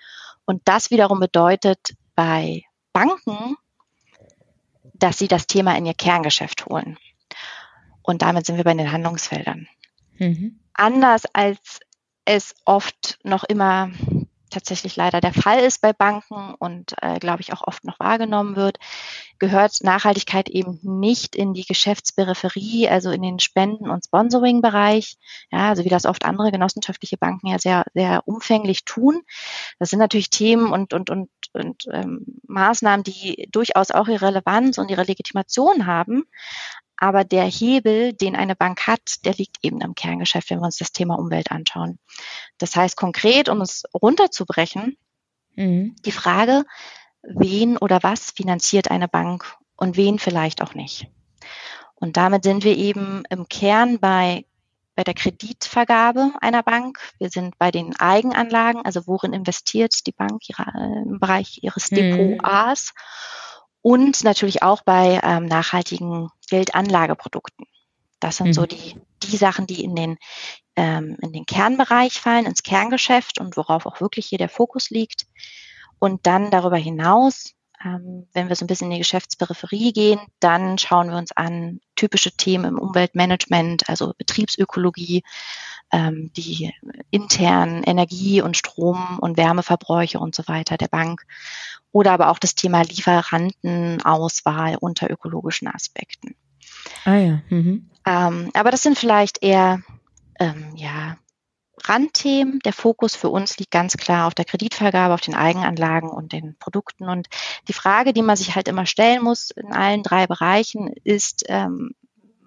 Und 0.45 0.63
das 0.65 0.91
wiederum 0.91 1.21
bedeutet 1.21 1.95
bei 2.15 2.65
Banken, 2.93 3.57
dass 4.95 5.19
sie 5.19 5.29
das 5.29 5.47
Thema 5.47 5.77
in 5.77 5.87
ihr 5.87 5.95
Kerngeschäft 5.95 6.67
holen. 6.67 6.99
Und 8.03 8.23
damit 8.23 8.47
sind 8.47 8.57
wir 8.57 8.65
bei 8.65 8.75
den 8.75 8.91
Handlungsfeldern. 8.91 9.69
Mhm. 10.21 10.61
Anders 10.75 11.25
als 11.33 11.81
es 12.25 12.55
oft 12.65 13.19
noch 13.25 13.43
immer 13.45 13.91
tatsächlich 14.51 14.97
leider 14.97 15.21
der 15.21 15.33
Fall 15.33 15.61
ist 15.61 15.81
bei 15.81 15.93
Banken 15.93 16.55
und 16.59 16.95
äh, 17.01 17.19
glaube 17.19 17.41
ich 17.41 17.53
auch 17.53 17.67
oft 17.67 17.85
noch 17.85 17.99
wahrgenommen 17.99 18.57
wird, 18.57 18.79
gehört 19.39 19.83
Nachhaltigkeit 19.83 20.49
eben 20.49 20.79
nicht 20.83 21.35
in 21.37 21.55
die 21.55 21.65
Geschäftsperipherie, 21.65 22.89
also 22.89 23.11
in 23.11 23.23
den 23.23 23.39
Spenden- 23.39 23.89
und 23.89 24.05
Sponsoring-Bereich, 24.05 25.17
ja, 25.51 25.69
also 25.69 25.85
wie 25.85 25.89
das 25.89 26.05
oft 26.05 26.25
andere 26.25 26.51
genossenschaftliche 26.51 27.17
Banken 27.17 27.47
ja 27.47 27.59
sehr, 27.59 27.85
sehr 27.95 28.27
umfänglich 28.27 28.85
tun. 28.85 29.23
Das 29.79 29.91
sind 29.91 30.01
natürlich 30.01 30.31
Themen 30.31 30.73
und, 30.73 30.93
und, 30.93 31.11
und, 31.11 31.31
und 31.53 31.85
ähm, 31.93 32.27
Maßnahmen, 32.47 33.05
die 33.05 33.49
durchaus 33.51 33.91
auch 33.91 34.09
ihre 34.09 34.27
Relevanz 34.27 34.79
und 34.79 34.91
ihre 34.91 35.05
Legitimation 35.05 35.87
haben. 35.87 36.25
Aber 37.01 37.25
der 37.25 37.45
Hebel, 37.45 38.13
den 38.13 38.37
eine 38.37 38.55
Bank 38.55 38.87
hat, 38.87 39.25
der 39.25 39.35
liegt 39.35 39.57
eben 39.63 39.81
im 39.81 39.95
Kerngeschäft, 39.95 40.51
wenn 40.51 40.61
wir 40.61 40.67
uns 40.67 40.77
das 40.77 40.93
Thema 40.93 41.19
Umwelt 41.19 41.51
anschauen. 41.51 41.99
Das 42.59 42.77
heißt 42.77 42.97
konkret, 42.97 43.49
um 43.49 43.63
es 43.63 43.85
runterzubrechen, 43.95 44.97
mhm. 45.57 45.97
die 46.05 46.13
Frage, 46.13 46.65
wen 47.23 47.79
oder 47.79 48.03
was 48.03 48.31
finanziert 48.31 48.91
eine 48.91 49.09
Bank 49.09 49.57
und 49.77 49.97
wen 49.97 50.19
vielleicht 50.19 50.63
auch 50.63 50.75
nicht. 50.75 51.09
Und 51.95 52.19
damit 52.19 52.45
sind 52.45 52.65
wir 52.65 52.77
eben 52.77 53.25
im 53.31 53.49
Kern 53.49 53.99
bei 53.99 54.45
bei 54.97 55.05
der 55.05 55.15
Kreditvergabe 55.15 56.33
einer 56.43 56.63
Bank. 56.63 56.99
Wir 57.19 57.31
sind 57.31 57.57
bei 57.57 57.71
den 57.71 57.97
Eigenanlagen, 57.99 58.85
also 58.85 59.07
worin 59.07 59.33
investiert 59.33 60.07
die 60.07 60.13
Bank 60.13 60.47
ihre, 60.47 60.65
im 61.07 61.19
Bereich 61.19 61.61
ihres 61.63 61.91
mhm. 61.91 61.97
Depots 61.97 62.93
und 63.81 64.25
natürlich 64.25 64.63
auch 64.63 64.83
bei 64.83 65.21
ähm, 65.23 65.47
nachhaltigen 65.47 66.29
Geldanlageprodukten. 66.51 67.67
Das 68.21 68.37
sind 68.37 68.49
mhm. 68.49 68.53
so 68.53 68.67
die, 68.67 68.97
die 69.23 69.37
Sachen, 69.37 69.67
die 69.67 69.83
in 69.83 69.97
den, 69.97 70.19
ähm, 70.77 71.17
in 71.23 71.33
den 71.33 71.47
Kernbereich 71.47 72.21
fallen, 72.21 72.47
ins 72.47 72.63
Kerngeschäft 72.63 73.41
und 73.41 73.57
worauf 73.57 73.87
auch 73.87 74.01
wirklich 74.01 74.27
hier 74.27 74.39
der 74.39 74.51
Fokus 74.51 74.91
liegt. 74.91 75.27
Und 75.99 76.27
dann 76.27 76.51
darüber 76.51 76.77
hinaus 76.77 77.55
ähm, 77.85 78.27
wenn 78.33 78.49
wir 78.49 78.57
so 78.57 78.65
ein 78.65 78.69
bisschen 78.69 78.87
in 78.89 78.93
die 78.93 78.99
Geschäftsperipherie 78.99 79.93
gehen, 79.93 80.21
dann 80.39 80.79
schauen 80.79 81.11
wir 81.11 81.17
uns 81.17 81.33
an 81.33 81.81
typische 81.97 82.31
Themen 82.33 82.65
im 82.65 82.79
Umweltmanagement, 82.79 83.89
also 83.89 84.13
Betriebsökologie, 84.19 85.23
ähm, 85.93 86.31
die 86.37 86.73
internen 87.11 87.83
Energie- 87.83 88.43
und 88.43 88.57
Strom- 88.57 89.19
und 89.19 89.37
Wärmeverbräuche 89.37 90.19
und 90.19 90.35
so 90.35 90.47
weiter 90.47 90.77
der 90.77 90.89
Bank. 90.89 91.23
Oder 91.93 92.13
aber 92.13 92.29
auch 92.31 92.39
das 92.39 92.55
Thema 92.55 92.83
Lieferantenauswahl 92.83 94.77
unter 94.81 95.11
ökologischen 95.11 95.69
Aspekten. 95.69 96.35
Ah 97.05 97.17
ja. 97.17 97.43
Mhm. 97.49 97.91
Ähm, 98.07 98.51
aber 98.55 98.71
das 98.71 98.83
sind 98.83 98.99
vielleicht 98.99 99.43
eher 99.43 99.83
ähm, 100.39 100.73
ja, 100.77 101.17
Randthemen. 101.89 102.61
Der 102.61 102.73
Fokus 102.73 103.15
für 103.15 103.29
uns 103.29 103.59
liegt 103.59 103.71
ganz 103.71 103.97
klar 103.97 104.27
auf 104.27 104.35
der 104.35 104.45
Kreditvergabe, 104.45 105.15
auf 105.15 105.21
den 105.21 105.35
Eigenanlagen 105.35 106.11
und 106.11 106.33
den 106.33 106.57
Produkten. 106.59 107.09
Und 107.09 107.29
die 107.69 107.73
Frage, 107.73 108.13
die 108.13 108.23
man 108.23 108.37
sich 108.37 108.55
halt 108.55 108.69
immer 108.69 108.87
stellen 108.87 109.23
muss 109.23 109.51
in 109.51 109.73
allen 109.73 110.03
drei 110.03 110.27
Bereichen, 110.27 110.93
ist, 111.05 111.45
ähm, 111.49 111.93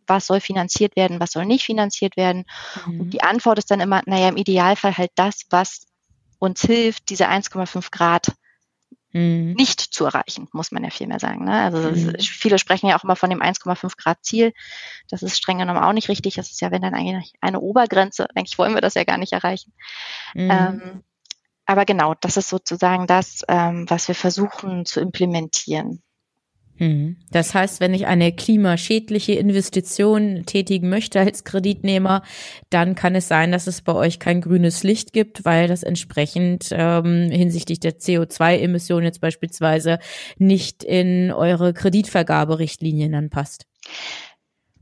was 0.07 0.27
soll 0.27 0.41
finanziert 0.41 0.95
werden, 0.95 1.19
was 1.19 1.31
soll 1.31 1.45
nicht 1.45 1.65
finanziert 1.65 2.17
werden? 2.17 2.45
Mhm. 2.85 3.01
Und 3.01 3.09
die 3.11 3.23
Antwort 3.23 3.57
ist 3.57 3.71
dann 3.71 3.79
immer, 3.79 4.01
naja, 4.05 4.29
im 4.29 4.37
Idealfall 4.37 4.97
halt 4.97 5.11
das, 5.15 5.41
was 5.49 5.87
uns 6.39 6.61
hilft, 6.61 7.09
diese 7.09 7.27
1,5 7.27 7.89
Grad 7.91 8.33
mhm. 9.13 9.53
nicht 9.53 9.79
zu 9.79 10.05
erreichen, 10.05 10.49
muss 10.51 10.71
man 10.71 10.83
ja 10.83 10.89
vielmehr 10.89 11.19
sagen. 11.19 11.45
Ne? 11.45 11.61
Also 11.61 11.79
mhm. 11.79 12.15
viele 12.19 12.59
sprechen 12.59 12.87
ja 12.87 12.97
auch 12.97 13.03
immer 13.03 13.15
von 13.15 13.29
dem 13.29 13.41
1,5 13.41 13.95
Grad 13.97 14.17
Ziel. 14.23 14.53
Das 15.09 15.23
ist 15.23 15.37
streng 15.37 15.59
genommen 15.59 15.79
auch 15.79 15.93
nicht 15.93 16.09
richtig. 16.09 16.35
Das 16.35 16.51
ist 16.51 16.61
ja, 16.61 16.71
wenn 16.71 16.81
dann 16.81 16.93
eigentlich 16.93 17.33
eine 17.39 17.59
Obergrenze. 17.59 18.27
Eigentlich 18.35 18.57
wollen 18.57 18.73
wir 18.73 18.81
das 18.81 18.95
ja 18.95 19.03
gar 19.03 19.17
nicht 19.17 19.33
erreichen. 19.33 19.73
Mhm. 20.33 20.51
Ähm, 20.51 21.03
aber 21.65 21.85
genau, 21.85 22.13
das 22.19 22.35
ist 22.37 22.49
sozusagen 22.49 23.07
das, 23.07 23.43
ähm, 23.47 23.89
was 23.89 24.07
wir 24.07 24.15
versuchen 24.15 24.85
zu 24.85 24.99
implementieren. 24.99 26.03
Mhm. 26.83 27.15
Das 27.31 27.53
heißt, 27.53 27.79
wenn 27.79 27.93
ich 27.93 28.07
eine 28.07 28.33
klimaschädliche 28.33 29.33
Investition 29.33 30.43
tätigen 30.45 30.89
möchte 30.89 31.19
als 31.21 31.45
Kreditnehmer, 31.45 32.23
dann 32.69 32.95
kann 32.95 33.15
es 33.15 33.29
sein, 33.29 33.51
dass 33.53 33.67
es 33.67 33.81
bei 33.81 33.93
euch 33.93 34.19
kein 34.19 34.41
grünes 34.41 34.83
Licht 34.83 35.13
gibt, 35.13 35.45
weil 35.45 35.69
das 35.69 35.83
entsprechend 35.83 36.69
ähm, 36.71 37.29
hinsichtlich 37.31 37.79
der 37.79 37.99
CO2-Emission 37.99 39.03
jetzt 39.03 39.21
beispielsweise 39.21 39.99
nicht 40.37 40.83
in 40.83 41.31
eure 41.31 41.73
Kreditvergaberichtlinien 41.73 43.13
dann 43.13 43.29
passt. 43.29 43.65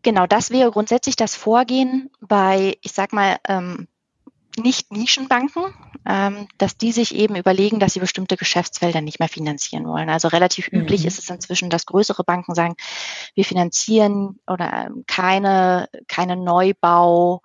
Genau, 0.02 0.26
das 0.26 0.50
wäre 0.50 0.72
grundsätzlich 0.72 1.16
das 1.16 1.36
Vorgehen 1.36 2.10
bei, 2.20 2.78
ich 2.82 2.94
sag 2.94 3.14
mal, 3.14 3.38
ähm, 3.48 3.88
nicht 4.58 4.92
Nischenbanken, 4.92 5.64
ähm, 6.06 6.48
dass 6.58 6.78
die 6.78 6.92
sich 6.92 7.16
eben 7.16 7.36
überlegen, 7.36 7.80
dass 7.80 7.94
sie 7.94 8.00
bestimmte 8.00 8.38
Geschäftsfelder 8.38 9.02
nicht 9.02 9.20
mehr 9.20 9.30
finanzieren 9.30 9.86
wollen. 9.86 10.10
Also 10.10 10.28
relativ 10.28 10.72
mhm. 10.72 10.82
üblich 10.82 11.06
ist 11.06 11.20
es 11.20 11.30
inzwischen, 11.30 11.70
dass 11.70 11.86
größere 11.86 12.24
Banken 12.24 12.56
sagen, 12.56 12.76
wir 13.36 13.46
finanzieren 13.46 14.40
oder 14.48 14.88
ähm, 14.88 15.04
keine, 15.08 15.90
keine 16.08 16.36
Neubau, 16.36 17.42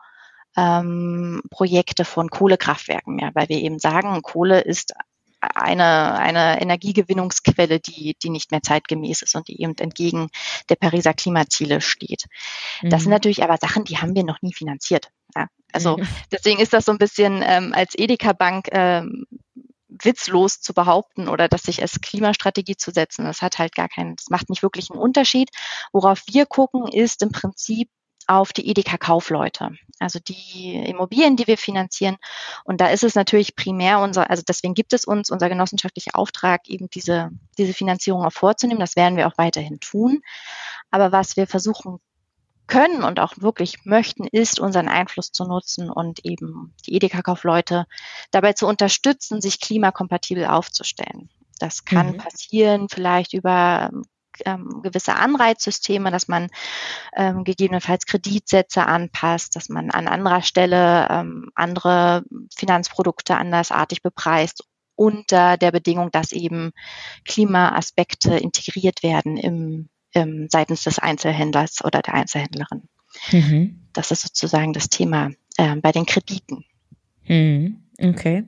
ähm, 0.56 1.42
Projekte 1.50 2.04
von 2.04 2.30
Kohlekraftwerken 2.30 3.14
mehr, 3.16 3.30
weil 3.34 3.48
wir 3.48 3.58
eben 3.58 3.78
sagen, 3.78 4.22
Kohle 4.22 4.60
ist 4.60 4.94
eine, 5.40 6.14
eine 6.18 6.60
Energiegewinnungsquelle, 6.60 7.78
die, 7.78 8.16
die 8.22 8.30
nicht 8.30 8.50
mehr 8.50 8.62
zeitgemäß 8.62 9.22
ist 9.22 9.34
und 9.34 9.48
die 9.48 9.60
eben 9.60 9.76
entgegen 9.78 10.28
der 10.68 10.76
Pariser 10.76 11.14
Klimaziele 11.14 11.80
steht. 11.80 12.24
Mhm. 12.82 12.90
Das 12.90 13.02
sind 13.02 13.10
mhm. 13.10 13.14
natürlich 13.14 13.42
aber 13.42 13.58
Sachen, 13.58 13.84
die 13.84 13.98
haben 13.98 14.14
wir 14.14 14.24
noch 14.24 14.42
nie 14.42 14.54
finanziert. 14.54 15.10
Ja, 15.34 15.46
also 15.76 15.98
deswegen 16.32 16.60
ist 16.60 16.72
das 16.72 16.84
so 16.84 16.92
ein 16.92 16.98
bisschen 16.98 17.42
ähm, 17.44 17.72
als 17.74 17.94
Edeka-Bank 17.94 18.68
ähm, 18.72 19.26
witzlos 19.88 20.60
zu 20.60 20.74
behaupten 20.74 21.28
oder 21.28 21.48
das 21.48 21.62
sich 21.62 21.80
als 21.82 22.00
Klimastrategie 22.00 22.76
zu 22.76 22.90
setzen. 22.90 23.24
Das 23.24 23.42
hat 23.42 23.58
halt 23.58 23.74
gar 23.74 23.88
keinen, 23.88 24.16
das 24.16 24.30
macht 24.30 24.50
nicht 24.50 24.62
wirklich 24.62 24.90
einen 24.90 25.00
Unterschied. 25.00 25.50
Worauf 25.92 26.22
wir 26.26 26.46
gucken, 26.46 26.86
ist 26.88 27.22
im 27.22 27.32
Prinzip 27.32 27.88
auf 28.28 28.52
die 28.52 28.68
Edeka-Kaufleute, 28.68 29.70
also 30.00 30.18
die 30.18 30.74
Immobilien, 30.74 31.36
die 31.36 31.46
wir 31.46 31.56
finanzieren. 31.56 32.16
Und 32.64 32.80
da 32.80 32.88
ist 32.88 33.04
es 33.04 33.14
natürlich 33.14 33.54
primär 33.54 34.00
unser, 34.00 34.28
also 34.30 34.42
deswegen 34.46 34.74
gibt 34.74 34.92
es 34.92 35.04
uns 35.04 35.30
unser 35.30 35.48
genossenschaftlicher 35.48 36.16
Auftrag, 36.16 36.68
eben 36.68 36.90
diese, 36.90 37.30
diese 37.56 37.72
Finanzierung 37.72 38.24
auch 38.24 38.32
vorzunehmen. 38.32 38.80
Das 38.80 38.96
werden 38.96 39.16
wir 39.16 39.28
auch 39.28 39.38
weiterhin 39.38 39.78
tun. 39.78 40.22
Aber 40.90 41.12
was 41.12 41.36
wir 41.36 41.46
versuchen 41.46 42.00
können 42.66 43.02
und 43.02 43.20
auch 43.20 43.34
wirklich 43.38 43.84
möchten, 43.84 44.24
ist 44.24 44.60
unseren 44.60 44.88
Einfluss 44.88 45.32
zu 45.32 45.44
nutzen 45.44 45.90
und 45.90 46.24
eben 46.24 46.74
die 46.86 46.94
Edeka-Kaufleute 46.94 47.86
dabei 48.30 48.52
zu 48.52 48.66
unterstützen, 48.66 49.40
sich 49.40 49.60
klimakompatibel 49.60 50.46
aufzustellen. 50.46 51.30
Das 51.58 51.84
kann 51.84 52.12
mhm. 52.12 52.16
passieren 52.18 52.88
vielleicht 52.90 53.32
über 53.32 53.90
ähm, 54.44 54.82
gewisse 54.82 55.14
Anreizsysteme, 55.14 56.10
dass 56.10 56.28
man 56.28 56.48
ähm, 57.14 57.44
gegebenenfalls 57.44 58.06
Kreditsätze 58.06 58.84
anpasst, 58.84 59.56
dass 59.56 59.68
man 59.68 59.90
an 59.90 60.08
anderer 60.08 60.42
Stelle 60.42 61.08
ähm, 61.10 61.50
andere 61.54 62.24
Finanzprodukte 62.54 63.36
andersartig 63.36 64.02
bepreist 64.02 64.64
unter 64.94 65.56
der 65.56 65.72
Bedingung, 65.72 66.10
dass 66.10 66.32
eben 66.32 66.72
Klimaaspekte 67.24 68.36
integriert 68.36 69.02
werden 69.02 69.36
im 69.36 69.88
ähm, 70.16 70.48
seitens 70.50 70.84
des 70.84 70.98
Einzelhändlers 70.98 71.84
oder 71.84 72.02
der 72.02 72.14
Einzelhändlerin. 72.14 72.82
Mhm. 73.30 73.80
Das 73.92 74.10
ist 74.10 74.22
sozusagen 74.22 74.72
das 74.72 74.88
Thema 74.88 75.30
äh, 75.56 75.76
bei 75.76 75.92
den 75.92 76.06
Krediten. 76.06 76.64
Mhm. 77.26 77.82
Okay. 78.00 78.44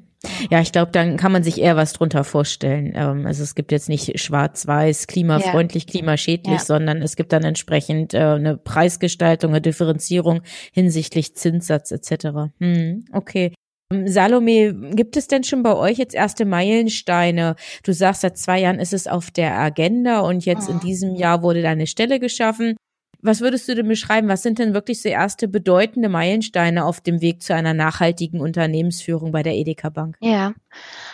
Ja, 0.51 0.61
ich 0.61 0.73
glaube, 0.73 0.91
dann 0.91 1.17
kann 1.17 1.31
man 1.31 1.45
sich 1.45 1.61
eher 1.61 1.77
was 1.77 1.93
drunter 1.93 2.25
vorstellen. 2.25 2.93
Ähm, 2.95 3.25
also 3.27 3.43
es 3.43 3.55
gibt 3.55 3.71
jetzt 3.71 3.89
nicht 3.89 4.19
schwarz-weiß, 4.19 5.07
klimafreundlich, 5.07 5.85
ja. 5.85 5.91
klimaschädlich, 5.91 6.59
ja. 6.59 6.65
sondern 6.65 7.03
es 7.03 7.15
gibt 7.15 7.33
dann 7.33 7.45
entsprechend 7.45 8.15
äh, 8.15 8.19
eine 8.19 8.57
Preisgestaltung, 8.57 9.53
eine 9.53 9.61
Differenzierung 9.61 10.43
hinsichtlich 10.73 11.37
Zinssatz 11.37 11.93
etc. 11.93 12.51
Hm, 12.59 13.05
okay. 13.13 13.53
Ähm, 13.93 14.09
Salome, 14.09 14.75
gibt 14.95 15.17
es 15.17 15.29
denn 15.29 15.45
schon 15.45 15.63
bei 15.63 15.75
euch 15.75 15.99
jetzt 15.99 16.15
erste 16.15 16.45
Meilensteine? 16.45 17.57
Du 17.83 17.93
sagst, 17.93 18.23
seit 18.23 18.39
zwei 18.39 18.61
Jahren 18.61 18.81
ist 18.81 18.93
es 18.93 19.07
auf 19.07 19.31
der 19.31 19.59
Agenda 19.59 20.21
und 20.21 20.45
jetzt 20.45 20.69
mhm. 20.69 20.75
in 20.75 20.81
diesem 20.81 21.15
Jahr 21.15 21.43
wurde 21.43 21.63
deine 21.63 21.87
Stelle 21.87 22.21
geschaffen. 22.21 22.77
Was 23.21 23.41
würdest 23.41 23.69
du 23.69 23.75
denn 23.75 23.89
beschreiben? 23.89 24.29
Was 24.29 24.43
sind 24.43 24.61
denn 24.61 24.75
wirklich 24.75 25.03
so 25.03 25.09
erste 25.09 25.49
bedeutende 25.49 26.09
Meilensteine 26.09 26.85
auf 26.85 27.01
dem 27.01 27.21
Weg 27.21 27.43
zu 27.43 27.53
einer 27.53 27.75
nachhaltigen 27.75 28.41
Unternehmensführung 28.41 29.33
bei 29.33 29.43
der 29.43 29.55
Edeka 29.55 29.89
Bank? 29.89 30.17
Ja, 30.21 30.53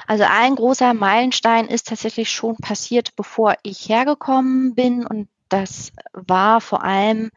also 0.07 0.25
ein 0.29 0.55
großer 0.55 0.93
Meilenstein 0.93 1.67
ist 1.67 1.89
tatsächlich 1.89 2.31
schon 2.31 2.57
passiert, 2.57 3.17
bevor 3.17 3.55
ich 3.63 3.89
hergekommen 3.89 4.75
bin 4.75 5.07
und 5.07 5.29
das 5.49 5.93
war 6.13 6.61
vor 6.61 6.85
allem 6.85 7.31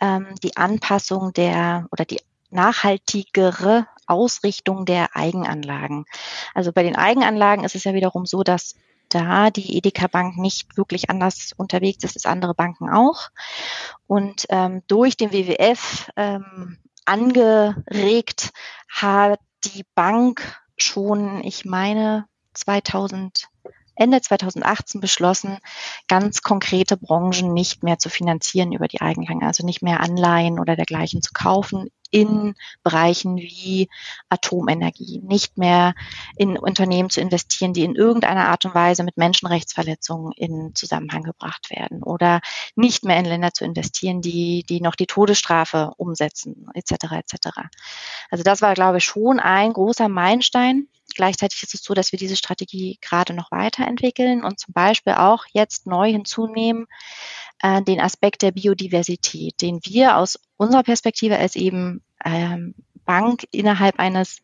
ähm, 0.00 0.26
die 0.42 0.56
Anpassung 0.56 1.32
der 1.32 1.86
oder 1.90 2.04
die 2.04 2.18
nachhaltigere 2.50 3.86
Ausrichtung 4.06 4.84
der 4.84 5.16
Eigenanlagen. 5.16 6.04
Also 6.54 6.72
bei 6.72 6.82
den 6.82 6.96
Eigenanlagen 6.96 7.64
ist 7.64 7.74
es 7.74 7.84
ja 7.84 7.94
wiederum 7.94 8.26
so, 8.26 8.42
dass 8.42 8.74
da 9.08 9.50
die 9.50 9.76
Edeka 9.76 10.06
Bank 10.06 10.38
nicht 10.38 10.76
wirklich 10.76 11.10
anders 11.10 11.52
unterwegs 11.56 12.04
ist 12.04 12.16
als 12.16 12.26
andere 12.26 12.54
Banken 12.54 12.90
auch. 12.90 13.28
Und 14.06 14.46
ähm, 14.48 14.82
durch 14.86 15.16
den 15.16 15.32
WWF 15.32 16.10
ähm, 16.16 16.78
angeregt 17.04 18.52
hat 18.88 19.40
die 19.64 19.84
Bank 19.94 20.60
schon, 20.76 21.42
ich 21.44 21.64
meine, 21.64 22.26
2000 22.54 23.48
Ende 23.94 24.20
2018 24.20 25.00
beschlossen, 25.00 25.58
ganz 26.08 26.42
konkrete 26.42 26.96
Branchen 26.96 27.52
nicht 27.52 27.82
mehr 27.82 27.98
zu 27.98 28.08
finanzieren 28.08 28.72
über 28.72 28.88
die 28.88 29.00
Eigenlänge, 29.00 29.46
also 29.46 29.64
nicht 29.64 29.82
mehr 29.82 30.00
Anleihen 30.00 30.58
oder 30.58 30.76
dergleichen 30.76 31.22
zu 31.22 31.32
kaufen 31.32 31.90
in 32.12 32.54
Bereichen 32.84 33.38
wie 33.38 33.88
Atomenergie, 34.28 35.20
nicht 35.24 35.56
mehr 35.56 35.94
in 36.36 36.58
Unternehmen 36.58 37.10
zu 37.10 37.20
investieren, 37.20 37.72
die 37.72 37.84
in 37.84 37.94
irgendeiner 37.94 38.48
Art 38.48 38.64
und 38.66 38.74
Weise 38.74 39.02
mit 39.02 39.16
Menschenrechtsverletzungen 39.16 40.32
in 40.36 40.74
Zusammenhang 40.74 41.22
gebracht 41.22 41.70
werden 41.70 42.02
oder 42.02 42.40
nicht 42.76 43.04
mehr 43.04 43.18
in 43.18 43.24
Länder 43.24 43.54
zu 43.54 43.64
investieren, 43.64 44.20
die, 44.20 44.64
die 44.68 44.82
noch 44.82 44.94
die 44.94 45.06
Todesstrafe 45.06 45.92
umsetzen, 45.96 46.66
etc. 46.74 46.92
etc. 47.12 47.48
Also 48.30 48.44
das 48.44 48.60
war, 48.60 48.74
glaube 48.74 48.98
ich, 48.98 49.04
schon 49.04 49.40
ein 49.40 49.72
großer 49.72 50.08
Meilenstein 50.08 50.88
Gleichzeitig 51.14 51.62
ist 51.62 51.74
es 51.74 51.82
so, 51.82 51.94
dass 51.94 52.12
wir 52.12 52.18
diese 52.18 52.36
Strategie 52.36 52.98
gerade 53.00 53.34
noch 53.34 53.50
weiterentwickeln 53.50 54.44
und 54.44 54.58
zum 54.58 54.72
Beispiel 54.72 55.14
auch 55.14 55.44
jetzt 55.52 55.86
neu 55.86 56.10
hinzunehmen 56.10 56.86
äh, 57.60 57.82
den 57.82 58.00
Aspekt 58.00 58.42
der 58.42 58.52
Biodiversität, 58.52 59.60
den 59.60 59.80
wir 59.84 60.16
aus 60.16 60.38
unserer 60.56 60.82
Perspektive 60.82 61.38
als 61.38 61.56
eben 61.56 62.02
ähm, 62.24 62.74
Bank 63.04 63.46
innerhalb 63.50 63.98
eines 63.98 64.38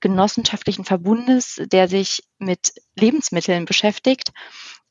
genossenschaftlichen 0.00 0.84
Verbundes, 0.84 1.60
der 1.66 1.88
sich 1.88 2.22
mit 2.38 2.72
Lebensmitteln 2.96 3.64
beschäftigt 3.64 4.32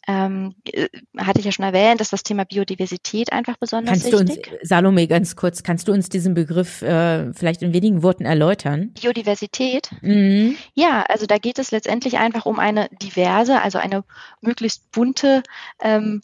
ähm, 0.07 0.55
äh, 0.71 0.87
hatte 1.17 1.39
ich 1.39 1.45
ja 1.45 1.51
schon 1.51 1.65
erwähnt, 1.65 1.99
ist 1.99 2.13
das 2.13 2.23
Thema 2.23 2.45
Biodiversität 2.45 3.33
einfach 3.33 3.57
besonders 3.57 3.91
kannst 3.91 4.11
wichtig. 4.11 4.43
Du 4.43 4.51
uns, 4.51 4.69
Salome, 4.69 5.07
ganz 5.07 5.35
kurz, 5.35 5.63
kannst 5.63 5.87
du 5.87 5.91
uns 5.91 6.07
diesen 6.09 6.33
Begriff 6.33 6.81
äh, 6.81 7.33
vielleicht 7.33 7.61
in 7.61 7.73
wenigen 7.73 8.03
Worten 8.03 8.25
erläutern? 8.25 8.93
Biodiversität? 8.93 9.89
Mhm. 10.01 10.55
Ja, 10.73 11.03
also 11.09 11.25
da 11.25 11.37
geht 11.37 11.59
es 11.59 11.71
letztendlich 11.71 12.17
einfach 12.17 12.45
um 12.45 12.57
eine 12.57 12.89
diverse, 13.01 13.61
also 13.61 13.77
eine 13.77 14.05
möglichst 14.39 14.91
bunte 14.91 15.43
ähm, 15.81 16.21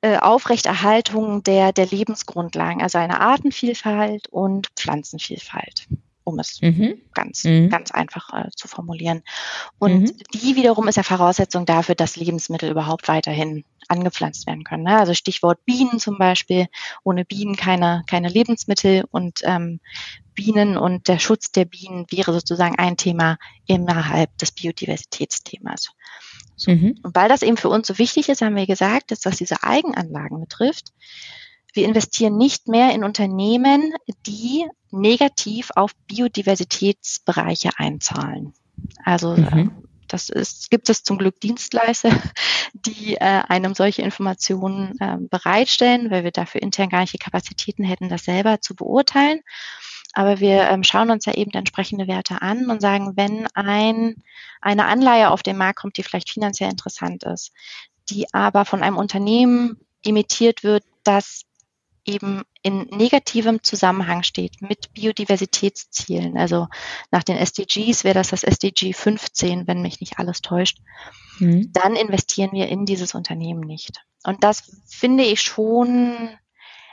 äh, 0.00 0.18
Aufrechterhaltung 0.18 1.42
der, 1.42 1.72
der 1.72 1.86
Lebensgrundlagen, 1.86 2.80
also 2.80 2.98
eine 2.98 3.20
Artenvielfalt 3.20 4.28
und 4.28 4.68
Pflanzenvielfalt 4.76 5.88
um 6.24 6.38
es 6.38 6.60
mhm. 6.60 7.00
ganz, 7.12 7.44
mhm. 7.44 7.68
ganz 7.68 7.90
einfach 7.90 8.32
äh, 8.32 8.50
zu 8.56 8.66
formulieren. 8.66 9.22
Und 9.78 10.02
mhm. 10.02 10.16
die 10.32 10.56
wiederum 10.56 10.88
ist 10.88 10.96
ja 10.96 11.02
Voraussetzung 11.02 11.66
dafür, 11.66 11.94
dass 11.94 12.16
Lebensmittel 12.16 12.70
überhaupt 12.70 13.08
weiterhin 13.08 13.64
angepflanzt 13.88 14.46
werden 14.46 14.64
können. 14.64 14.84
Ne? 14.84 14.98
Also 14.98 15.14
Stichwort 15.14 15.64
Bienen 15.64 15.98
zum 15.98 16.18
Beispiel. 16.18 16.66
Ohne 17.02 17.24
Bienen 17.24 17.56
keine, 17.56 18.02
keine 18.06 18.28
Lebensmittel 18.28 19.04
und 19.10 19.40
ähm, 19.44 19.80
Bienen 20.34 20.76
und 20.76 21.08
der 21.08 21.18
Schutz 21.18 21.52
der 21.52 21.64
Bienen 21.64 22.06
wäre 22.10 22.32
sozusagen 22.32 22.76
ein 22.76 22.96
Thema 22.96 23.38
innerhalb 23.66 24.36
des 24.38 24.52
Biodiversitätsthemas. 24.52 25.90
So. 26.56 26.72
Mhm. 26.72 26.98
Und 27.02 27.14
weil 27.14 27.28
das 27.28 27.42
eben 27.42 27.56
für 27.56 27.68
uns 27.68 27.86
so 27.86 27.98
wichtig 27.98 28.28
ist, 28.28 28.42
haben 28.42 28.56
wir 28.56 28.66
gesagt, 28.66 29.10
dass 29.10 29.24
was 29.24 29.36
diese 29.36 29.62
Eigenanlagen 29.62 30.40
betrifft, 30.40 30.92
wir 31.74 31.84
investieren 31.84 32.36
nicht 32.36 32.68
mehr 32.68 32.92
in 32.92 33.04
Unternehmen, 33.04 33.92
die 34.26 34.66
negativ 34.90 35.70
auf 35.74 35.94
Biodiversitätsbereiche 36.06 37.70
einzahlen. 37.76 38.54
Also 39.04 39.36
mhm. 39.36 39.48
Ähm, 39.52 39.84
das 40.08 40.28
ist, 40.28 40.70
gibt 40.70 40.88
es 40.90 41.02
zum 41.02 41.18
Glück 41.18 41.40
Dienstleister, 41.40 42.10
die 42.72 43.14
äh, 43.14 43.18
einem 43.48 43.74
solche 43.74 44.02
Informationen 44.02 44.98
äh, 45.00 45.16
bereitstellen, 45.18 46.10
weil 46.10 46.24
wir 46.24 46.30
dafür 46.30 46.62
intern 46.62 46.88
gar 46.88 47.00
nicht 47.00 47.14
die 47.14 47.18
Kapazitäten 47.18 47.84
hätten, 47.84 48.08
das 48.08 48.24
selber 48.24 48.60
zu 48.60 48.74
beurteilen. 48.76 49.40
Aber 50.12 50.38
wir 50.38 50.68
ähm, 50.68 50.84
schauen 50.84 51.10
uns 51.10 51.24
ja 51.24 51.34
eben 51.34 51.50
entsprechende 51.52 52.06
Werte 52.06 52.40
an 52.40 52.70
und 52.70 52.80
sagen, 52.80 53.16
wenn 53.16 53.48
ein, 53.54 54.22
eine 54.60 54.84
Anleihe 54.84 55.30
auf 55.30 55.42
den 55.42 55.56
Markt 55.56 55.80
kommt, 55.80 55.96
die 55.96 56.04
vielleicht 56.04 56.30
finanziell 56.30 56.70
interessant 56.70 57.24
ist, 57.24 57.50
die 58.08 58.32
aber 58.32 58.64
von 58.64 58.82
einem 58.84 58.96
Unternehmen 58.96 59.80
imitiert 60.02 60.62
wird, 60.62 60.84
das 61.02 61.42
eben 62.06 62.42
in 62.62 62.82
negativem 62.90 63.62
Zusammenhang 63.62 64.22
steht 64.22 64.60
mit 64.60 64.92
Biodiversitätszielen. 64.94 66.36
Also 66.36 66.68
nach 67.10 67.22
den 67.22 67.36
SDGs 67.36 68.04
wäre 68.04 68.14
das 68.14 68.28
das 68.28 68.44
SDG 68.44 68.92
15, 68.92 69.66
wenn 69.66 69.82
mich 69.82 70.00
nicht 70.00 70.18
alles 70.18 70.42
täuscht. 70.42 70.78
Mhm. 71.38 71.72
Dann 71.72 71.96
investieren 71.96 72.52
wir 72.52 72.68
in 72.68 72.86
dieses 72.86 73.14
Unternehmen 73.14 73.60
nicht. 73.60 74.02
Und 74.24 74.44
das 74.44 74.70
finde 74.86 75.24
ich 75.24 75.42
schon, 75.42 76.28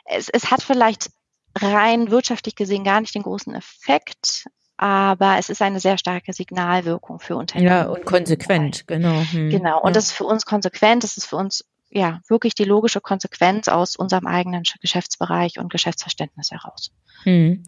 es, 0.05 0.29
es 0.29 0.51
hat 0.51 0.61
vielleicht 0.61 1.11
rein 1.57 2.11
wirtschaftlich 2.11 2.55
gesehen 2.55 2.83
gar 2.83 3.01
nicht 3.01 3.15
den 3.15 3.23
großen 3.23 3.53
Effekt, 3.53 4.47
aber 4.77 5.37
es 5.37 5.49
ist 5.49 5.61
eine 5.61 5.79
sehr 5.79 5.97
starke 5.97 6.33
Signalwirkung 6.33 7.19
für 7.19 7.35
Unternehmen. 7.35 7.69
Ja, 7.69 7.85
und 7.87 8.05
konsequent, 8.05 8.87
genau. 8.87 9.21
Hm. 9.31 9.49
Genau, 9.49 9.79
und 9.79 9.89
ja. 9.89 9.93
das 9.93 10.05
ist 10.05 10.13
für 10.13 10.23
uns 10.23 10.45
konsequent, 10.45 11.03
das 11.03 11.17
ist 11.17 11.25
für 11.25 11.35
uns 11.35 11.65
ja 11.91 12.21
wirklich 12.27 12.55
die 12.55 12.63
logische 12.63 13.01
Konsequenz 13.01 13.67
aus 13.67 13.95
unserem 13.95 14.25
eigenen 14.25 14.63
Geschäftsbereich 14.81 15.59
und 15.59 15.71
Geschäftsverständnis 15.71 16.51
heraus. 16.51 16.91
Hm. 17.23 17.63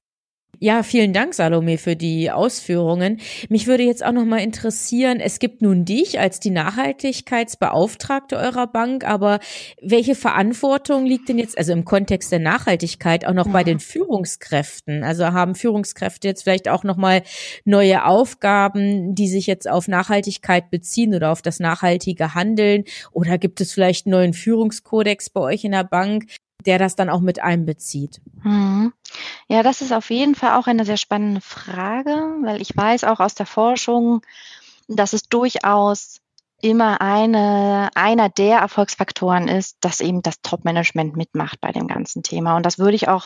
Ja, 0.60 0.84
vielen 0.84 1.12
Dank, 1.12 1.34
Salome, 1.34 1.78
für 1.78 1.96
die 1.98 2.32
Ausführungen. 2.32 3.20
Mich 3.50 3.68
würde 3.68 3.84
jetzt 3.84 4.06
auch 4.06 4.14
noch 4.14 4.24
mal 4.24 4.38
interessieren, 4.38 5.20
es 5.20 5.40
gibt 5.40 5.62
nun 5.62 5.84
dich 5.84 6.20
als 6.20 6.40
die 6.40 6.52
Nachhaltigkeitsbeauftragte 6.52 8.38
eurer 8.38 8.68
Bank, 8.68 9.04
aber 9.06 9.40
welche 9.82 10.16
Verantwortung 10.16 11.06
liegt 11.06 11.28
denn 11.28 11.38
jetzt, 11.38 11.58
also 11.58 11.74
im 11.74 11.84
Kontext 11.84 12.32
der 12.32 12.40
Nachhaltigkeit, 12.40 13.26
auch 13.26 13.34
noch 13.34 13.50
bei 13.50 13.66
den 13.66 13.80
Führungskräften? 13.80 15.04
Also 15.04 15.26
haben 15.26 15.56
Führungskräfte 15.56 16.30
jetzt 16.30 16.44
vielleicht 16.44 16.70
auch 16.70 16.86
noch 16.86 16.98
mal 16.98 17.24
neue 17.66 18.06
Aufgaben, 18.06 19.16
die 19.16 19.28
sich 19.28 19.48
jetzt 19.48 19.70
auf 19.70 19.90
Nachhaltigkeit 19.90 20.70
beziehen 20.70 21.14
oder 21.14 21.32
auf 21.32 21.42
das 21.42 21.60
nachhaltige 21.60 22.36
Handeln? 22.36 22.86
Oder 23.12 23.38
gibt 23.38 23.60
es 23.60 23.74
vielleicht 23.74 24.06
einen 24.06 24.12
neuen 24.12 24.34
Führungskodex 24.34 25.30
bei 25.30 25.42
euch 25.42 25.66
in 25.66 25.72
der 25.72 25.84
Bank, 25.84 26.26
der 26.66 26.80
das 26.80 26.96
dann 26.96 27.10
auch 27.10 27.22
mit 27.22 27.42
einbezieht? 27.42 28.22
Mhm. 28.44 28.94
Ja, 29.48 29.64
das 29.64 29.82
ist 29.82 29.92
auf 29.94 30.10
jeden 30.10 30.36
Fall 30.36 30.58
auch 30.58 30.68
eine 30.68 30.86
sehr 30.86 30.98
spannende 30.98 31.42
Frage, 31.42 32.12
weil 32.42 32.62
ich 32.62 32.76
weiß 32.76 33.04
auch 33.04 33.20
aus 33.20 33.36
der 33.36 33.46
Forschung, 33.46 34.22
dass 34.88 35.14
es 35.14 35.24
durchaus 35.24 36.20
immer 36.64 37.02
eine, 37.02 37.90
einer 37.94 38.30
der 38.30 38.60
Erfolgsfaktoren 38.60 39.50
ist, 39.50 39.78
dass 39.82 40.00
eben 40.00 40.22
das 40.22 40.42
Top-Management 40.42 41.18
mitmacht 41.18 41.60
bei 41.60 41.74
dem 41.74 41.88
ganzen 41.88 42.24
Thema. 42.24 42.56
Und 42.56 42.66
das 42.66 42.80
würde 42.80 42.96
ich 42.96 43.10
auch 43.10 43.26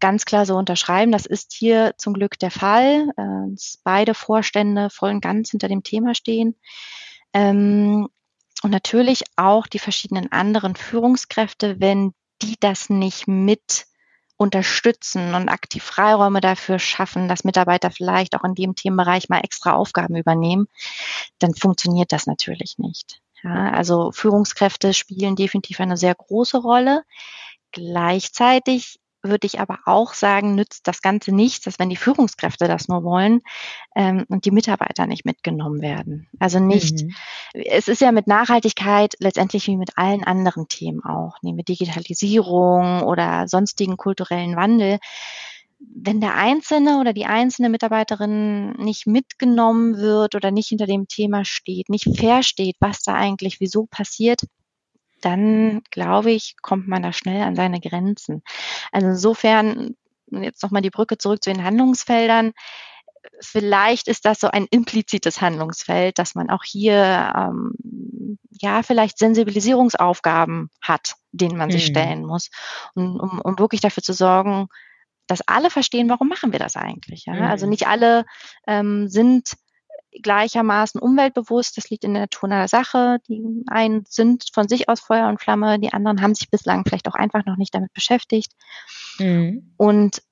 ganz 0.00 0.24
klar 0.24 0.46
so 0.46 0.56
unterschreiben. 0.56 1.12
Das 1.12 1.24
ist 1.24 1.52
hier 1.52 1.94
zum 1.96 2.12
Glück 2.12 2.40
der 2.40 2.50
Fall, 2.50 3.06
dass 3.50 3.78
beide 3.84 4.14
Vorstände 4.14 4.90
voll 4.90 5.10
und 5.10 5.20
ganz 5.20 5.50
hinter 5.50 5.68
dem 5.68 5.84
Thema 5.84 6.16
stehen. 6.16 6.56
Ähm, 7.32 8.08
und 8.64 8.70
natürlich 8.70 9.24
auch 9.36 9.68
die 9.68 9.78
verschiedenen 9.78 10.30
anderen 10.32 10.74
Führungskräfte, 10.74 11.76
wenn 11.78 12.14
die 12.42 12.56
das 12.60 12.90
nicht 12.90 13.28
mit 13.28 13.86
unterstützen 14.36 15.34
und 15.34 15.48
aktiv 15.48 15.82
Freiräume 15.82 16.40
dafür 16.40 16.78
schaffen, 16.78 17.28
dass 17.28 17.44
Mitarbeiter 17.44 17.90
vielleicht 17.90 18.34
auch 18.34 18.44
in 18.44 18.54
dem 18.54 18.74
Themenbereich 18.74 19.28
mal 19.28 19.40
extra 19.40 19.74
Aufgaben 19.74 20.16
übernehmen, 20.16 20.66
dann 21.38 21.54
funktioniert 21.54 22.12
das 22.12 22.26
natürlich 22.26 22.78
nicht. 22.78 23.20
Ja, 23.42 23.70
also 23.70 24.12
Führungskräfte 24.12 24.94
spielen 24.94 25.36
definitiv 25.36 25.80
eine 25.80 25.96
sehr 25.96 26.14
große 26.14 26.58
Rolle. 26.58 27.04
Gleichzeitig 27.70 28.98
würde 29.22 29.46
ich 29.46 29.60
aber 29.60 29.78
auch 29.86 30.14
sagen, 30.14 30.54
nützt 30.54 30.86
das 30.88 31.02
Ganze 31.02 31.32
nichts, 31.32 31.64
dass 31.64 31.78
wenn 31.78 31.90
die 31.90 31.96
Führungskräfte 31.96 32.66
das 32.66 32.88
nur 32.88 33.04
wollen 33.04 33.40
ähm, 33.94 34.24
und 34.28 34.44
die 34.44 34.50
Mitarbeiter 34.50 35.06
nicht 35.06 35.24
mitgenommen 35.24 35.80
werden. 35.80 36.28
Also 36.38 36.58
nicht, 36.58 37.02
mhm. 37.02 37.14
es 37.54 37.88
ist 37.88 38.00
ja 38.00 38.12
mit 38.12 38.26
Nachhaltigkeit 38.26 39.14
letztendlich 39.18 39.66
wie 39.66 39.76
mit 39.76 39.96
allen 39.96 40.24
anderen 40.24 40.68
Themen 40.68 41.04
auch, 41.04 41.36
nehmen 41.42 41.58
wir 41.58 41.64
Digitalisierung 41.64 43.02
oder 43.02 43.48
sonstigen 43.48 43.96
kulturellen 43.96 44.56
Wandel. 44.56 44.98
Wenn 45.78 46.20
der 46.20 46.36
Einzelne 46.36 47.00
oder 47.00 47.12
die 47.12 47.26
einzelne 47.26 47.68
Mitarbeiterin 47.68 48.72
nicht 48.74 49.06
mitgenommen 49.06 49.96
wird 49.96 50.36
oder 50.36 50.52
nicht 50.52 50.68
hinter 50.68 50.86
dem 50.86 51.08
Thema 51.08 51.44
steht, 51.44 51.88
nicht 51.88 52.16
versteht, 52.16 52.76
was 52.78 53.02
da 53.02 53.14
eigentlich 53.14 53.58
wieso 53.58 53.86
passiert, 53.86 54.42
dann 55.24 55.82
glaube 55.90 56.30
ich, 56.30 56.56
kommt 56.60 56.88
man 56.88 57.02
da 57.02 57.12
schnell 57.12 57.42
an 57.42 57.56
seine 57.56 57.80
Grenzen. 57.80 58.42
Also 58.90 59.08
insofern, 59.08 59.96
jetzt 60.30 60.62
nochmal 60.62 60.82
die 60.82 60.90
Brücke 60.90 61.18
zurück 61.18 61.42
zu 61.42 61.52
den 61.52 61.64
Handlungsfeldern. 61.64 62.52
Vielleicht 63.40 64.08
ist 64.08 64.24
das 64.24 64.40
so 64.40 64.48
ein 64.48 64.66
implizites 64.70 65.40
Handlungsfeld, 65.40 66.18
dass 66.18 66.34
man 66.34 66.50
auch 66.50 66.64
hier 66.64 67.32
ähm, 67.36 68.38
ja 68.60 68.82
vielleicht 68.82 69.18
Sensibilisierungsaufgaben 69.18 70.70
hat, 70.80 71.14
denen 71.30 71.56
man 71.56 71.70
sich 71.70 71.88
mhm. 71.88 71.92
stellen 71.92 72.24
muss, 72.24 72.50
um, 72.94 73.18
um, 73.18 73.40
um 73.40 73.58
wirklich 73.58 73.80
dafür 73.80 74.02
zu 74.02 74.12
sorgen, 74.12 74.66
dass 75.28 75.46
alle 75.46 75.70
verstehen, 75.70 76.08
warum 76.08 76.28
machen 76.28 76.52
wir 76.52 76.58
das 76.58 76.76
eigentlich. 76.76 77.26
Ja? 77.26 77.32
Also 77.34 77.42
mhm. 77.42 77.50
Also 77.50 77.66
nicht 77.66 77.86
alle 77.86 78.24
ähm, 78.66 79.08
sind 79.08 79.54
gleichermaßen 80.20 81.00
umweltbewusst. 81.00 81.76
Das 81.76 81.90
liegt 81.90 82.04
in 82.04 82.14
der 82.14 82.22
Natur 82.22 82.48
der 82.48 82.68
Sache. 82.68 83.18
Die 83.28 83.64
einen 83.68 84.04
sind 84.08 84.50
von 84.52 84.68
sich 84.68 84.88
aus 84.88 85.00
Feuer 85.00 85.28
und 85.28 85.40
Flamme, 85.40 85.78
die 85.78 85.92
anderen 85.92 86.20
haben 86.20 86.34
sich 86.34 86.50
bislang 86.50 86.84
vielleicht 86.84 87.08
auch 87.08 87.14
einfach 87.14 87.44
noch 87.44 87.56
nicht 87.56 87.74
damit 87.74 87.92
beschäftigt. 87.92 88.52
Mhm. 89.18 89.72
Und 89.76 90.22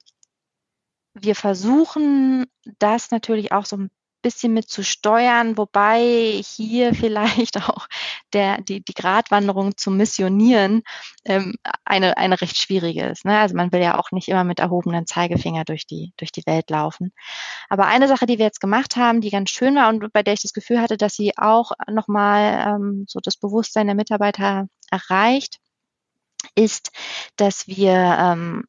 wir 1.14 1.34
versuchen 1.34 2.46
das 2.78 3.10
natürlich 3.10 3.52
auch 3.52 3.64
so 3.64 3.76
ein 3.76 3.90
bisschen 4.22 4.52
mit 4.52 4.68
zu 4.68 4.85
steuern, 4.85 5.56
wobei 5.56 6.40
hier 6.44 6.94
vielleicht 6.94 7.56
auch 7.59 7.87
der, 8.33 8.61
die, 8.61 8.83
die 8.83 8.94
Gratwanderung 8.94 9.76
zum 9.76 9.96
Missionieren 9.96 10.83
ähm, 11.24 11.54
eine, 11.85 12.16
eine 12.16 12.40
recht 12.40 12.56
schwierige 12.56 13.06
ist. 13.06 13.24
Ne? 13.24 13.38
Also 13.38 13.56
man 13.56 13.72
will 13.72 13.80
ja 13.80 13.98
auch 13.98 14.11
nicht 14.12 14.28
immer 14.28 14.44
mit 14.44 14.61
erhobenen 14.61 15.06
Zeigefinger 15.06 15.64
durch 15.64 15.87
die, 15.87 16.12
durch 16.16 16.33
die 16.33 16.46
Welt 16.46 16.70
laufen. 16.70 17.12
Aber 17.68 17.87
eine 17.87 18.09
Sache, 18.09 18.26
die 18.26 18.38
wir 18.38 18.46
jetzt 18.46 18.61
gemacht 18.61 18.96
haben, 18.96 19.20
die 19.20 19.30
ganz 19.30 19.50
schön 19.50 19.76
war 19.76 19.88
und 19.88 20.12
bei 20.12 20.22
der 20.22 20.35
ich 20.35 20.42
das 20.42 20.52
Gefühl 20.52 20.80
hatte, 20.80 20.96
dass 20.96 21.14
sie 21.14 21.37
auch 21.37 21.72
nochmal 21.88 22.66
ähm, 22.66 23.04
so 23.09 23.20
das 23.22 23.37
Bewusstsein 23.37 23.87
der 23.87 23.96
Mitarbeiter 23.96 24.66
erreicht, 24.90 25.59
ist, 26.54 26.90
dass 27.37 27.66
wir 27.66 27.92
ähm, 27.92 28.64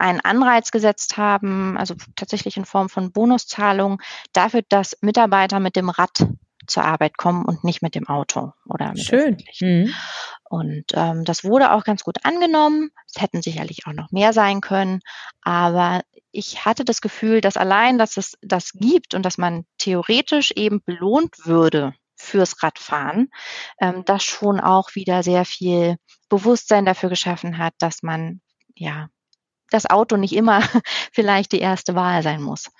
einen 0.00 0.20
Anreiz 0.20 0.70
gesetzt 0.70 1.16
haben, 1.16 1.76
also 1.76 1.94
tatsächlich 2.16 2.56
in 2.56 2.64
Form 2.64 2.88
von 2.88 3.12
Bonuszahlungen, 3.12 3.98
dafür, 4.32 4.62
dass 4.68 4.96
Mitarbeiter 5.00 5.60
mit 5.60 5.76
dem 5.76 5.90
Rad 5.90 6.26
zur 6.66 6.84
Arbeit 6.84 7.16
kommen 7.16 7.44
und 7.44 7.64
nicht 7.64 7.82
mit 7.82 7.94
dem 7.94 8.08
Auto 8.08 8.52
oder 8.64 8.90
mit 8.90 9.00
Schön. 9.00 9.38
Mhm. 9.60 9.92
Und 10.44 10.84
ähm, 10.94 11.24
das 11.24 11.44
wurde 11.44 11.72
auch 11.72 11.84
ganz 11.84 12.02
gut 12.02 12.24
angenommen. 12.24 12.90
Es 13.12 13.20
hätten 13.20 13.42
sicherlich 13.42 13.86
auch 13.86 13.92
noch 13.92 14.10
mehr 14.10 14.32
sein 14.32 14.60
können, 14.60 15.00
aber 15.42 16.02
ich 16.32 16.64
hatte 16.64 16.84
das 16.84 17.00
Gefühl, 17.00 17.40
dass 17.40 17.56
allein, 17.56 17.98
dass 17.98 18.16
es 18.16 18.38
das 18.40 18.72
gibt 18.72 19.14
und 19.14 19.24
dass 19.24 19.36
man 19.36 19.64
theoretisch 19.78 20.52
eben 20.52 20.82
belohnt 20.84 21.44
würde 21.44 21.92
fürs 22.16 22.62
Radfahren, 22.62 23.30
ähm, 23.80 24.04
das 24.04 24.22
schon 24.22 24.60
auch 24.60 24.94
wieder 24.94 25.22
sehr 25.22 25.44
viel 25.44 25.96
Bewusstsein 26.28 26.84
dafür 26.84 27.08
geschaffen 27.08 27.58
hat, 27.58 27.74
dass 27.78 28.02
man 28.02 28.40
ja 28.74 29.08
das 29.70 29.88
Auto 29.88 30.16
nicht 30.16 30.34
immer 30.34 30.62
vielleicht 31.12 31.52
die 31.52 31.60
erste 31.60 31.94
Wahl 31.94 32.22
sein 32.22 32.42
muss. 32.42 32.70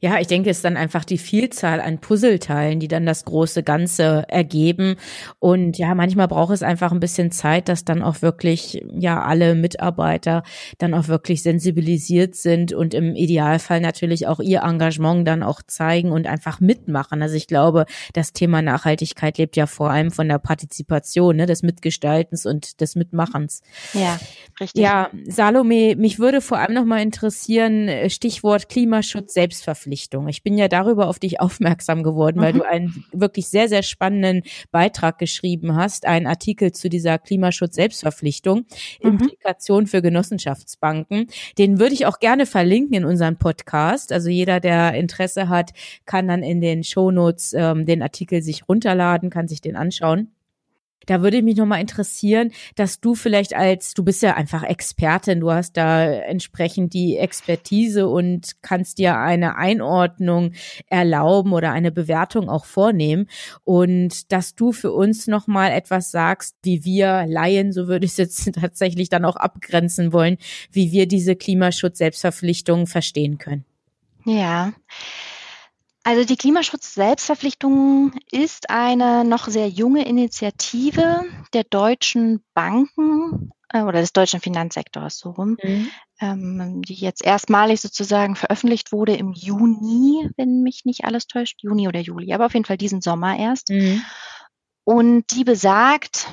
Ja, 0.00 0.20
ich 0.20 0.28
denke, 0.28 0.48
es 0.48 0.58
ist 0.58 0.64
dann 0.64 0.76
einfach 0.76 1.04
die 1.04 1.18
Vielzahl 1.18 1.80
an 1.80 1.98
Puzzleteilen, 1.98 2.78
die 2.78 2.86
dann 2.86 3.04
das 3.04 3.24
große 3.24 3.64
Ganze 3.64 4.24
ergeben. 4.28 4.94
Und 5.40 5.76
ja, 5.76 5.96
manchmal 5.96 6.28
braucht 6.28 6.54
es 6.54 6.62
einfach 6.62 6.92
ein 6.92 7.00
bisschen 7.00 7.32
Zeit, 7.32 7.68
dass 7.68 7.84
dann 7.84 8.00
auch 8.00 8.22
wirklich, 8.22 8.80
ja, 8.96 9.20
alle 9.22 9.56
Mitarbeiter 9.56 10.44
dann 10.78 10.94
auch 10.94 11.08
wirklich 11.08 11.42
sensibilisiert 11.42 12.36
sind 12.36 12.72
und 12.72 12.94
im 12.94 13.16
Idealfall 13.16 13.80
natürlich 13.80 14.28
auch 14.28 14.38
ihr 14.38 14.62
Engagement 14.62 15.26
dann 15.26 15.42
auch 15.42 15.62
zeigen 15.66 16.12
und 16.12 16.28
einfach 16.28 16.60
mitmachen. 16.60 17.20
Also 17.20 17.34
ich 17.34 17.48
glaube, 17.48 17.86
das 18.12 18.32
Thema 18.32 18.62
Nachhaltigkeit 18.62 19.36
lebt 19.38 19.56
ja 19.56 19.66
vor 19.66 19.90
allem 19.90 20.12
von 20.12 20.28
der 20.28 20.38
Partizipation, 20.38 21.34
ne, 21.34 21.46
des 21.46 21.64
Mitgestaltens 21.64 22.46
und 22.46 22.80
des 22.80 22.94
Mitmachens. 22.94 23.62
Ja, 23.94 24.20
richtig. 24.60 24.84
Ja, 24.84 25.10
Salome, 25.26 25.96
mich 25.96 26.20
würde 26.20 26.40
vor 26.40 26.58
allem 26.58 26.74
noch 26.74 26.84
mal 26.84 27.02
interessieren, 27.02 27.90
Stichwort 28.08 28.68
Klimaschutz, 28.68 29.34
Selbstverständlichkeit. 29.34 29.71
Selbstverpflichtung. 29.72 30.28
Ich 30.28 30.42
bin 30.42 30.56
ja 30.56 30.68
darüber 30.68 31.08
auf 31.08 31.18
dich 31.18 31.40
aufmerksam 31.40 32.02
geworden, 32.02 32.38
mhm. 32.38 32.42
weil 32.42 32.52
du 32.52 32.62
einen 32.62 33.04
wirklich 33.12 33.48
sehr, 33.48 33.68
sehr 33.68 33.82
spannenden 33.82 34.42
Beitrag 34.70 35.18
geschrieben 35.18 35.76
hast, 35.76 36.06
einen 36.06 36.26
Artikel 36.26 36.72
zu 36.72 36.88
dieser 36.88 37.18
Klimaschutz-Selbstverpflichtung, 37.18 38.66
mhm. 39.02 39.10
Implikation 39.10 39.86
für 39.86 40.02
Genossenschaftsbanken. 40.02 41.26
Den 41.58 41.78
würde 41.78 41.94
ich 41.94 42.06
auch 42.06 42.18
gerne 42.18 42.46
verlinken 42.46 42.94
in 42.94 43.04
unserem 43.04 43.36
Podcast. 43.36 44.12
Also 44.12 44.28
jeder, 44.28 44.60
der 44.60 44.94
Interesse 44.94 45.48
hat, 45.48 45.72
kann 46.06 46.28
dann 46.28 46.42
in 46.42 46.60
den 46.60 46.84
Shownotes 46.84 47.54
ähm, 47.54 47.86
den 47.86 48.02
Artikel 48.02 48.42
sich 48.42 48.68
runterladen, 48.68 49.30
kann 49.30 49.48
sich 49.48 49.60
den 49.60 49.76
anschauen. 49.76 50.28
Da 51.06 51.22
würde 51.22 51.42
mich 51.42 51.56
nochmal 51.56 51.80
interessieren, 51.80 52.52
dass 52.76 53.00
du 53.00 53.14
vielleicht 53.14 53.54
als, 53.54 53.94
du 53.94 54.04
bist 54.04 54.22
ja 54.22 54.34
einfach 54.34 54.62
Expertin, 54.62 55.40
du 55.40 55.50
hast 55.50 55.76
da 55.76 56.04
entsprechend 56.04 56.94
die 56.94 57.16
Expertise 57.16 58.08
und 58.08 58.62
kannst 58.62 58.98
dir 58.98 59.18
eine 59.18 59.56
Einordnung 59.56 60.52
erlauben 60.88 61.52
oder 61.52 61.72
eine 61.72 61.92
Bewertung 61.92 62.48
auch 62.48 62.64
vornehmen 62.64 63.28
und 63.64 64.32
dass 64.32 64.54
du 64.54 64.72
für 64.72 64.92
uns 64.92 65.26
nochmal 65.26 65.72
etwas 65.72 66.10
sagst, 66.10 66.56
wie 66.62 66.84
wir 66.84 67.26
Laien, 67.26 67.72
so 67.72 67.88
würde 67.88 68.06
ich 68.06 68.12
es 68.12 68.16
jetzt 68.18 68.52
tatsächlich 68.60 69.08
dann 69.08 69.24
auch 69.24 69.36
abgrenzen 69.36 70.12
wollen, 70.12 70.38
wie 70.70 70.92
wir 70.92 71.06
diese 71.06 71.36
Klimaschutz-Selbstverpflichtungen 71.36 72.86
verstehen 72.86 73.38
können. 73.38 73.64
Ja. 74.24 74.72
Also 76.04 76.24
die 76.24 76.36
Klimaschutz-Selbstverpflichtung 76.36 78.12
ist 78.30 78.70
eine 78.70 79.24
noch 79.24 79.46
sehr 79.46 79.68
junge 79.68 80.04
Initiative 80.04 81.24
der 81.52 81.62
deutschen 81.64 82.42
Banken 82.54 83.52
äh, 83.68 83.82
oder 83.82 84.00
des 84.00 84.12
deutschen 84.12 84.40
Finanzsektors 84.40 85.18
so 85.18 85.30
rum, 85.30 85.56
mhm. 85.62 85.88
ähm, 86.20 86.82
die 86.82 86.94
jetzt 86.94 87.24
erstmalig 87.24 87.80
sozusagen 87.80 88.34
veröffentlicht 88.34 88.90
wurde 88.90 89.14
im 89.14 89.32
Juni, 89.32 90.28
wenn 90.36 90.62
mich 90.62 90.84
nicht 90.84 91.04
alles 91.04 91.28
täuscht, 91.28 91.62
Juni 91.62 91.86
oder 91.86 92.00
Juli, 92.00 92.32
aber 92.32 92.46
auf 92.46 92.54
jeden 92.54 92.66
Fall 92.66 92.78
diesen 92.78 93.00
Sommer 93.00 93.38
erst. 93.38 93.70
Mhm. 93.70 94.02
Und 94.84 95.30
die 95.30 95.44
besagt, 95.44 96.26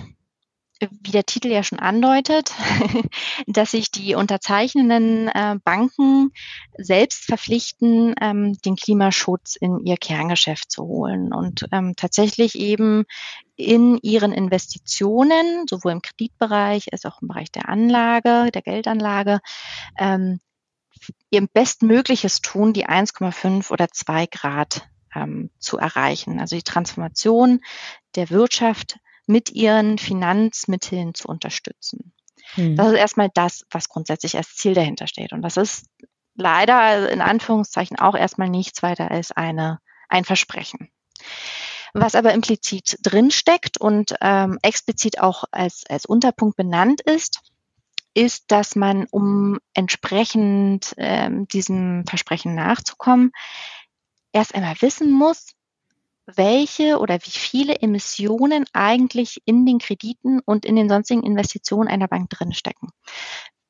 wie 0.79 1.11
der 1.11 1.25
Titel 1.25 1.49
ja 1.49 1.63
schon 1.63 1.79
andeutet, 1.79 2.53
dass 3.47 3.71
sich 3.71 3.91
die 3.91 4.15
unterzeichnenden 4.15 5.27
äh, 5.27 5.57
Banken 5.63 6.31
selbst 6.77 7.25
verpflichten, 7.25 8.15
ähm, 8.21 8.57
den 8.65 8.75
Klimaschutz 8.75 9.55
in 9.55 9.79
ihr 9.79 9.97
Kerngeschäft 9.97 10.71
zu 10.71 10.83
holen 10.83 11.33
und 11.33 11.65
ähm, 11.71 11.95
tatsächlich 11.95 12.55
eben 12.55 13.05
in 13.55 13.97
ihren 14.01 14.31
Investitionen, 14.31 15.65
sowohl 15.69 15.91
im 15.91 16.01
Kreditbereich 16.01 16.93
als 16.93 17.05
auch 17.05 17.21
im 17.21 17.27
Bereich 17.27 17.51
der 17.51 17.67
Anlage, 17.67 18.49
der 18.51 18.61
Geldanlage, 18.61 19.41
ähm, 19.97 20.39
ihr 21.29 21.45
Bestmögliches 21.45 22.41
tun, 22.41 22.73
die 22.73 22.87
1,5 22.87 23.71
oder 23.71 23.89
2 23.89 24.27
Grad 24.27 24.87
ähm, 25.13 25.49
zu 25.59 25.77
erreichen. 25.77 26.39
Also 26.39 26.55
die 26.55 26.63
Transformation 26.63 27.61
der 28.15 28.29
Wirtschaft 28.29 28.99
mit 29.29 29.51
ihren 29.51 29.99
Finanzmitteln 29.99 31.13
zu 31.13 31.27
unterstützen. 31.27 32.13
Hm. 32.55 32.75
Das 32.75 32.87
ist 32.87 32.97
erstmal 32.97 33.29
das, 33.31 33.63
was 33.69 33.87
grundsätzlich 33.87 34.35
als 34.35 34.55
Ziel 34.55 34.73
dahinter 34.73 35.05
steht. 35.05 35.33
Und 35.33 35.43
das 35.43 35.55
ist 35.55 35.85
leider 36.33 37.11
in 37.11 37.21
Anführungszeichen 37.21 37.99
auch 37.99 38.15
erstmal 38.15 38.49
nichts 38.49 38.81
weiter 38.81 39.11
als 39.11 39.31
eine, 39.31 39.79
ein 40.09 40.25
Versprechen. 40.25 40.89
Was 41.93 42.15
aber 42.15 42.33
implizit 42.33 42.97
drinsteckt 43.03 43.79
und 43.79 44.15
ähm, 44.19 44.57
explizit 44.63 45.19
auch 45.19 45.43
als, 45.51 45.85
als 45.87 46.07
Unterpunkt 46.07 46.57
benannt 46.57 47.01
ist, 47.01 47.41
ist, 48.15 48.45
dass 48.47 48.75
man, 48.75 49.05
um 49.11 49.59
entsprechend 49.75 50.95
ähm, 50.97 51.47
diesem 51.47 52.03
Versprechen 52.07 52.55
nachzukommen, 52.55 53.31
erst 54.31 54.55
einmal 54.55 54.75
wissen 54.81 55.11
muss, 55.11 55.53
welche 56.35 56.99
oder 56.99 57.15
wie 57.23 57.31
viele 57.31 57.75
Emissionen 57.75 58.65
eigentlich 58.73 59.41
in 59.45 59.65
den 59.65 59.79
Krediten 59.79 60.39
und 60.39 60.65
in 60.65 60.75
den 60.75 60.89
sonstigen 60.89 61.23
Investitionen 61.23 61.87
einer 61.87 62.07
Bank 62.07 62.29
drinstecken. 62.29 62.89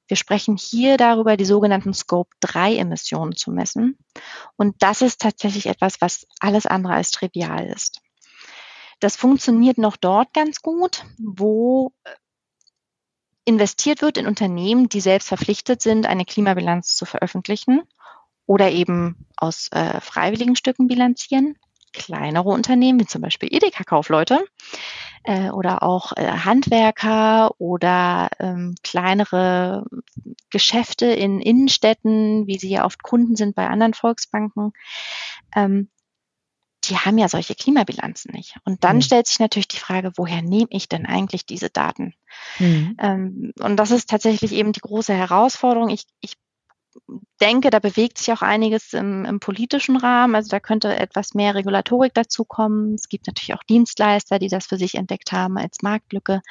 Wir 0.08 0.18
sprechen 0.18 0.58
hier 0.58 0.98
darüber, 0.98 1.38
die 1.38 1.46
sogenannten 1.46 1.94
Scope 1.94 2.32
3 2.40 2.78
Emissionen 2.78 3.36
zu 3.36 3.52
messen. 3.52 3.98
Und 4.58 4.76
das 4.80 5.04
ist 5.04 5.22
tatsächlich 5.22 5.68
etwas, 5.68 6.02
was 6.02 6.26
alles 6.40 6.66
andere 6.66 6.94
als 6.94 7.12
trivial 7.12 7.68
ist. 7.68 8.02
Das 9.00 9.16
funktioniert 9.16 9.78
noch 9.78 9.98
dort 9.98 10.34
ganz 10.34 10.62
gut, 10.62 11.06
wo 11.20 11.94
äh, 12.04 12.12
investiert 13.46 14.02
wird 14.02 14.18
in 14.18 14.28
Unternehmen, 14.28 14.90
die 14.90 15.00
selbst 15.00 15.28
verpflichtet 15.28 15.82
sind, 15.82 16.06
eine 16.06 16.26
Klimabilanz 16.26 16.96
zu 16.96 17.06
veröffentlichen 17.06 17.84
oder 18.46 18.72
eben 18.72 19.28
aus 19.38 19.70
äh, 19.72 20.02
freiwilligen 20.02 20.56
Stücken 20.56 20.88
bilanzieren 20.88 21.56
kleinere 21.94 22.50
Unternehmen, 22.50 23.00
wie 23.00 23.06
zum 23.06 23.22
Beispiel 23.22 23.54
Edeka-Kaufleute 23.54 24.40
äh, 25.24 25.50
oder 25.50 25.84
auch 25.84 26.14
äh, 26.16 26.26
Handwerker 26.26 27.52
oder 27.60 28.30
ähm, 28.40 28.76
kleinere 28.84 29.86
Geschäfte 30.50 31.06
in 31.08 31.40
Innenstädten, 31.40 32.48
wie 32.48 32.58
sie 32.58 32.70
ja 32.70 32.86
oft 32.86 33.04
Kunden 33.04 33.36
sind 33.36 33.56
bei 33.56 33.68
anderen 33.68 33.94
Volksbanken, 33.94 34.74
ähm, 35.56 35.90
die 36.86 36.98
haben 36.98 37.18
ja 37.18 37.28
solche 37.28 37.56
Klimabilanzen 37.56 38.32
nicht. 38.34 38.56
Und 38.64 38.84
dann 38.84 38.98
mhm. 38.98 39.02
stellt 39.02 39.28
sich 39.28 39.40
natürlich 39.40 39.68
die 39.68 39.78
Frage, 39.78 40.12
woher 40.16 40.42
nehme 40.42 40.70
ich 40.70 40.88
denn 40.88 41.06
eigentlich 41.06 41.46
diese 41.46 41.70
Daten? 41.70 42.14
Mhm. 42.58 42.96
Ähm, 43.00 43.54
und 43.60 43.78
das 43.78 43.92
ist 43.92 44.10
tatsächlich 44.10 44.54
eben 44.54 44.72
die 44.72 44.80
große 44.80 45.14
Herausforderung. 45.14 45.90
Ich, 45.90 46.06
ich 46.22 46.38
denke, 47.42 47.70
da 47.70 47.80
bewegt 47.80 48.18
sich 48.18 48.32
auch 48.34 48.42
einiges 48.42 48.94
im, 48.94 49.26
im, 49.26 49.40
politischen 49.40 49.96
Rahmen. 49.96 50.36
Also 50.36 50.50
da 50.50 50.60
könnte 50.60 50.96
etwas 50.96 51.34
mehr 51.34 51.56
Regulatorik 51.56 52.14
dazu 52.14 52.44
kommen. 52.44 52.96
Es 52.96 53.08
gibt 53.08 53.28
natürlich 53.28 53.54
auch 53.54 53.64
Dienstleister, 53.64 54.40
die 54.40 54.50
das 54.50 54.66
für 54.66 54.78
sich 54.78 54.96
entdeckt 54.96 55.32
haben 55.32 55.58
als 55.58 55.82
Marktlücke. 55.82 56.42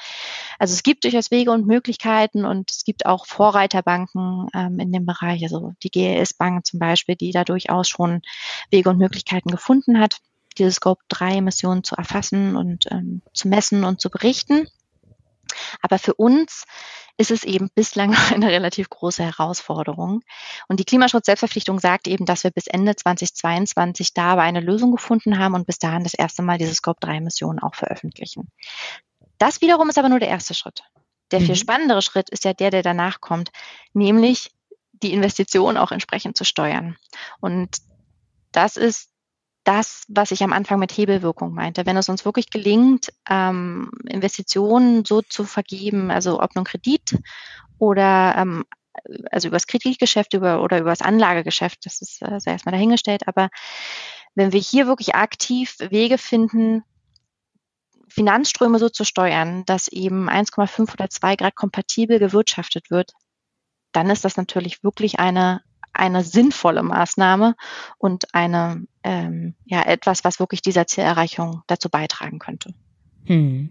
Also 0.58 0.74
es 0.74 0.82
gibt 0.82 1.04
durchaus 1.04 1.30
Wege 1.30 1.50
und 1.50 1.66
Möglichkeiten 1.66 2.44
und 2.44 2.70
es 2.70 2.84
gibt 2.84 3.06
auch 3.06 3.26
Vorreiterbanken 3.26 4.48
ähm, 4.54 4.78
in 4.78 4.92
dem 4.92 5.06
Bereich, 5.06 5.42
also 5.42 5.72
die 5.82 5.90
GLS 5.90 6.34
Bank 6.34 6.66
zum 6.66 6.78
Beispiel, 6.78 7.16
die 7.16 7.32
da 7.32 7.44
durchaus 7.44 7.88
schon 7.88 8.22
Wege 8.70 8.90
und 8.90 8.98
Möglichkeiten 8.98 9.50
gefunden 9.50 10.00
hat, 10.00 10.18
diese 10.56 10.72
Scope 10.72 11.02
3 11.08 11.36
Emissionen 11.36 11.84
zu 11.84 11.96
erfassen 11.96 12.56
und 12.56 12.86
ähm, 12.90 13.22
zu 13.34 13.48
messen 13.48 13.84
und 13.84 14.00
zu 14.00 14.10
berichten. 14.10 14.66
Aber 15.82 15.98
für 15.98 16.14
uns 16.14 16.64
ist 17.16 17.30
es 17.30 17.44
eben 17.44 17.68
bislang 17.74 18.10
noch 18.10 18.30
eine 18.32 18.48
relativ 18.48 18.88
große 18.88 19.22
Herausforderung. 19.22 20.22
Und 20.68 20.80
die 20.80 20.84
Klimaschutz-Selbstverpflichtung 20.84 21.80
sagt 21.80 22.06
eben, 22.06 22.24
dass 22.24 22.44
wir 22.44 22.50
bis 22.50 22.66
Ende 22.66 22.96
2022 22.96 24.14
da 24.14 24.32
aber 24.32 24.42
eine 24.42 24.60
Lösung 24.60 24.92
gefunden 24.92 25.38
haben 25.38 25.54
und 25.54 25.66
bis 25.66 25.78
dahin 25.78 26.04
das 26.04 26.14
erste 26.14 26.42
Mal 26.42 26.58
diese 26.58 26.74
Scope-3-Emissionen 26.74 27.58
auch 27.58 27.74
veröffentlichen. 27.74 28.50
Das 29.38 29.60
wiederum 29.60 29.88
ist 29.88 29.98
aber 29.98 30.08
nur 30.08 30.20
der 30.20 30.28
erste 30.28 30.54
Schritt. 30.54 30.82
Der 31.30 31.40
viel 31.40 31.50
mhm. 31.50 31.56
spannendere 31.56 32.02
Schritt 32.02 32.30
ist 32.30 32.44
ja 32.44 32.54
der, 32.54 32.70
der 32.70 32.82
danach 32.82 33.20
kommt, 33.20 33.50
nämlich 33.92 34.50
die 34.92 35.12
Investition 35.12 35.76
auch 35.76 35.92
entsprechend 35.92 36.36
zu 36.36 36.44
steuern. 36.44 36.96
Und 37.40 37.78
das 38.52 38.76
ist 38.76 39.10
das, 39.68 40.04
was 40.08 40.30
ich 40.30 40.42
am 40.42 40.54
Anfang 40.54 40.78
mit 40.78 40.96
Hebelwirkung 40.96 41.52
meinte. 41.52 41.84
Wenn 41.84 41.98
es 41.98 42.08
uns 42.08 42.24
wirklich 42.24 42.48
gelingt, 42.48 43.12
ähm, 43.28 43.90
Investitionen 44.08 45.04
so 45.04 45.20
zu 45.20 45.44
vergeben, 45.44 46.10
also 46.10 46.40
ob 46.40 46.54
nun 46.56 46.64
Kredit 46.64 47.18
oder 47.78 48.34
ähm, 48.38 48.64
also 49.30 49.48
übers 49.48 49.66
Kreditgeschäft 49.66 50.32
über, 50.32 50.62
oder 50.62 50.78
übers 50.78 51.02
Anlagegeschäft, 51.02 51.84
das 51.84 52.00
ist 52.00 52.22
äh, 52.22 52.38
erstmal 52.46 52.72
dahingestellt, 52.72 53.28
aber 53.28 53.50
wenn 54.34 54.52
wir 54.52 54.60
hier 54.60 54.86
wirklich 54.86 55.14
aktiv 55.14 55.76
Wege 55.90 56.16
finden, 56.16 56.82
Finanzströme 58.08 58.78
so 58.78 58.88
zu 58.88 59.04
steuern, 59.04 59.66
dass 59.66 59.88
eben 59.88 60.30
1,5 60.30 60.94
oder 60.94 61.10
2 61.10 61.36
Grad 61.36 61.56
kompatibel 61.56 62.18
gewirtschaftet 62.18 62.90
wird, 62.90 63.12
dann 63.92 64.08
ist 64.08 64.24
das 64.24 64.38
natürlich 64.38 64.82
wirklich 64.82 65.18
eine, 65.18 65.60
eine 65.98 66.22
sinnvolle 66.22 66.82
Maßnahme 66.82 67.54
und 67.98 68.34
eine, 68.34 68.84
ähm, 69.02 69.54
ja, 69.64 69.82
etwas, 69.82 70.24
was 70.24 70.38
wirklich 70.38 70.62
dieser 70.62 70.86
Zielerreichung 70.86 71.62
dazu 71.66 71.90
beitragen 71.90 72.38
könnte. 72.38 72.72
Hm. 73.26 73.70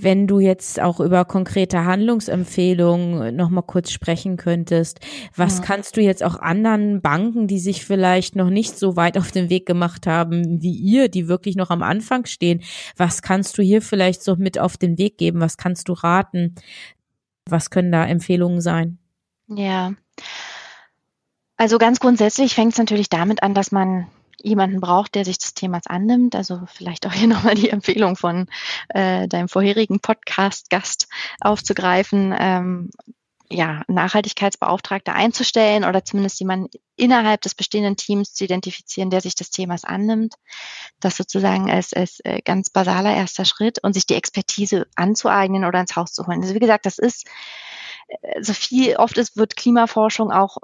Wenn 0.00 0.26
du 0.28 0.38
jetzt 0.38 0.80
auch 0.80 1.00
über 1.00 1.24
konkrete 1.24 1.84
Handlungsempfehlungen 1.84 3.34
noch 3.34 3.50
mal 3.50 3.62
kurz 3.62 3.90
sprechen 3.90 4.36
könntest, 4.36 5.00
was 5.34 5.58
ja. 5.58 5.64
kannst 5.64 5.96
du 5.96 6.00
jetzt 6.00 6.22
auch 6.22 6.36
anderen 6.36 7.00
Banken, 7.00 7.48
die 7.48 7.58
sich 7.58 7.84
vielleicht 7.84 8.36
noch 8.36 8.50
nicht 8.50 8.78
so 8.78 8.94
weit 8.96 9.18
auf 9.18 9.32
den 9.32 9.50
Weg 9.50 9.66
gemacht 9.66 10.06
haben 10.06 10.62
wie 10.62 10.74
ihr, 10.74 11.08
die 11.08 11.26
wirklich 11.26 11.56
noch 11.56 11.70
am 11.70 11.82
Anfang 11.82 12.26
stehen, 12.26 12.62
was 12.96 13.22
kannst 13.22 13.58
du 13.58 13.62
hier 13.62 13.82
vielleicht 13.82 14.22
so 14.22 14.36
mit 14.36 14.58
auf 14.58 14.76
den 14.76 14.98
Weg 14.98 15.18
geben? 15.18 15.40
Was 15.40 15.56
kannst 15.56 15.88
du 15.88 15.94
raten? 15.94 16.54
Was 17.48 17.70
können 17.70 17.90
da 17.90 18.04
Empfehlungen 18.04 18.60
sein? 18.60 18.98
Ja. 19.48 19.92
Also 21.58 21.78
ganz 21.78 21.98
grundsätzlich 21.98 22.54
fängt 22.54 22.72
es 22.72 22.78
natürlich 22.78 23.10
damit 23.10 23.42
an, 23.42 23.52
dass 23.52 23.72
man 23.72 24.06
jemanden 24.40 24.80
braucht, 24.80 25.16
der 25.16 25.24
sich 25.24 25.38
des 25.38 25.54
Themas 25.54 25.86
annimmt. 25.86 26.36
Also 26.36 26.60
vielleicht 26.72 27.04
auch 27.06 27.12
hier 27.12 27.26
nochmal 27.28 27.56
die 27.56 27.70
Empfehlung 27.70 28.16
von 28.16 28.46
äh, 28.90 29.26
deinem 29.28 29.48
vorherigen 29.48 30.00
Podcast-Gast 30.00 31.08
aufzugreifen. 31.40 32.34
Ähm, 32.38 32.90
ja, 33.50 33.82
Nachhaltigkeitsbeauftragte 33.88 35.14
einzustellen 35.14 35.84
oder 35.84 36.04
zumindest 36.04 36.38
jemanden 36.38 36.68
innerhalb 36.96 37.40
des 37.40 37.54
bestehenden 37.54 37.96
Teams 37.96 38.34
zu 38.34 38.44
identifizieren, 38.44 39.08
der 39.08 39.22
sich 39.22 39.34
des 39.34 39.50
Themas 39.50 39.84
annimmt. 39.84 40.34
Das 41.00 41.16
sozusagen 41.16 41.70
als, 41.70 41.94
als 41.94 42.20
äh, 42.24 42.42
ganz 42.42 42.68
basaler 42.68 43.16
erster 43.16 43.46
Schritt 43.46 43.82
und 43.82 43.94
sich 43.94 44.06
die 44.06 44.16
Expertise 44.16 44.86
anzueignen 44.96 45.64
oder 45.64 45.80
ins 45.80 45.96
Haus 45.96 46.12
zu 46.12 46.26
holen. 46.26 46.42
Also 46.42 46.54
wie 46.54 46.60
gesagt, 46.60 46.84
das 46.84 46.98
ist 46.98 47.26
äh, 48.08 48.42
so 48.42 48.52
viel, 48.52 48.96
oft 48.96 49.18
ist, 49.18 49.36
wird 49.36 49.56
Klimaforschung 49.56 50.30
auch, 50.30 50.58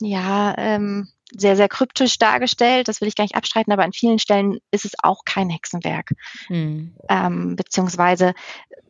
ja, 0.00 0.54
ähm, 0.58 1.08
sehr, 1.32 1.56
sehr 1.56 1.68
kryptisch 1.68 2.18
dargestellt. 2.18 2.88
Das 2.88 3.00
will 3.00 3.08
ich 3.08 3.14
gar 3.14 3.24
nicht 3.24 3.36
abstreiten, 3.36 3.72
aber 3.72 3.84
an 3.84 3.92
vielen 3.92 4.18
Stellen 4.18 4.58
ist 4.70 4.84
es 4.84 4.92
auch 5.02 5.24
kein 5.24 5.48
Hexenwerk. 5.48 6.10
Mhm. 6.48 6.96
Ähm, 7.08 7.56
beziehungsweise 7.56 8.34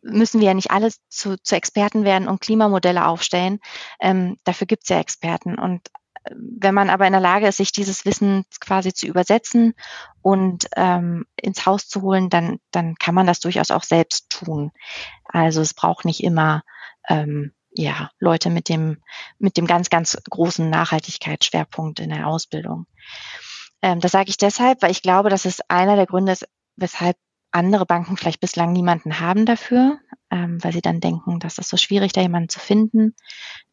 müssen 0.03 0.41
wir 0.41 0.49
ja 0.49 0.55
nicht 0.55 0.71
alles 0.71 1.01
zu, 1.09 1.37
zu 1.43 1.57
Experten 1.57 2.05
werden 2.05 2.29
und 2.29 2.41
Klimamodelle 2.41 3.07
aufstellen. 3.07 3.61
Ähm, 4.01 4.39
dafür 4.45 4.67
gibt 4.67 4.85
es 4.85 4.89
ja 4.89 4.99
Experten. 4.99 5.59
Und 5.59 5.89
wenn 6.29 6.75
man 6.75 6.91
aber 6.91 7.07
in 7.07 7.13
der 7.13 7.21
Lage 7.21 7.49
ist, 7.49 7.57
sich 7.57 7.73
dieses 7.73 8.05
Wissen 8.05 8.45
quasi 8.61 8.93
zu 8.93 9.07
übersetzen 9.07 9.75
und 10.23 10.69
ähm, 10.77 11.27
ins 11.37 11.65
Haus 11.67 11.89
zu 11.89 12.03
holen, 12.03 12.29
dann, 12.29 12.61
dann 12.71 12.97
kann 12.97 13.15
man 13.15 13.27
das 13.27 13.41
durchaus 13.41 13.71
auch 13.71 13.85
selbst 13.85 14.31
tun. 14.31 14.71
Also 15.25 15.63
es 15.63 15.75
braucht 15.75 16.05
nicht 16.05 16.23
immer 16.23 16.63
ähm, 17.09 17.53
ja, 17.73 18.11
Leute 18.19 18.51
mit 18.51 18.69
dem, 18.69 19.03
mit 19.39 19.57
dem 19.57 19.67
ganz, 19.67 19.91
ganz 19.91 20.19
großen 20.29 20.69
Nachhaltigkeitsschwerpunkt 20.69 22.01
in 22.01 22.11
der 22.11 22.27
Ausbildung. 22.27 22.87
Ähm, 23.81 24.01
das 24.01 24.13
sage 24.13 24.29
ich 24.29 24.37
deshalb, 24.37 24.83
weil 24.83 24.91
ich 24.91 25.03
glaube, 25.03 25.31
dass 25.31 25.45
es 25.45 25.61
einer 25.69 25.97
der 25.97 26.07
Gründe 26.07 26.33
ist, 26.33 26.47
weshalb 26.77 27.17
andere 27.53 27.87
Banken 27.87 28.17
vielleicht 28.17 28.41
bislang 28.41 28.73
niemanden 28.73 29.21
haben 29.21 29.47
dafür, 29.47 29.99
ähm, 30.31 30.63
weil 30.63 30.73
sie 30.73 30.83
dann 30.83 31.01
denken, 31.01 31.41
das 31.41 31.57
so 31.57 31.77
schwierig, 31.77 32.13
da 32.13 32.21
jemanden 32.21 32.49
zu 32.49 32.61
finden. 32.61 33.15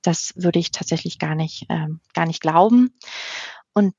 Das 0.02 0.34
würde 0.36 0.60
ich 0.60 0.72
tatsächlich 0.72 1.20
gar 1.20 1.36
nicht, 1.36 1.66
ähm, 1.70 2.02
gar 2.14 2.26
nicht 2.26 2.42
glauben. 2.42 2.98
Und 3.74 3.94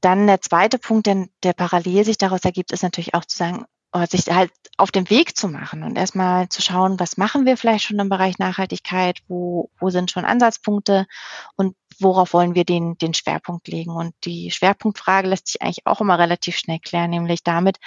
dann 0.00 0.26
der 0.26 0.40
zweite 0.40 0.78
Punkt, 0.78 1.06
der, 1.06 1.26
der 1.42 1.52
parallel 1.52 2.04
sich 2.04 2.18
daraus 2.18 2.40
ergibt, 2.44 2.72
ist 2.72 2.82
natürlich 2.82 3.14
auch 3.14 3.24
zu 3.24 3.36
sagen, 3.36 3.66
sich 4.08 4.26
halt 4.28 4.52
auf 4.76 4.92
den 4.92 5.10
Weg 5.10 5.36
zu 5.36 5.48
machen 5.48 5.82
und 5.82 5.96
erstmal 5.96 6.48
zu 6.48 6.62
schauen, 6.62 7.00
was 7.00 7.16
machen 7.16 7.44
wir 7.44 7.56
vielleicht 7.56 7.84
schon 7.84 7.98
im 7.98 8.08
Bereich 8.08 8.38
Nachhaltigkeit, 8.38 9.18
wo, 9.26 9.70
wo 9.80 9.90
sind 9.90 10.12
schon 10.12 10.24
Ansatzpunkte 10.24 11.06
und 11.56 11.74
worauf 11.98 12.32
wollen 12.32 12.54
wir 12.54 12.64
den, 12.64 12.96
den 12.98 13.14
Schwerpunkt 13.14 13.66
legen. 13.66 13.90
Und 13.90 14.14
die 14.24 14.52
Schwerpunktfrage 14.52 15.28
lässt 15.28 15.48
sich 15.48 15.60
eigentlich 15.60 15.86
auch 15.86 16.00
immer 16.00 16.18
relativ 16.18 16.56
schnell 16.56 16.78
klären, 16.78 17.10
nämlich 17.10 17.42
damit, 17.42 17.78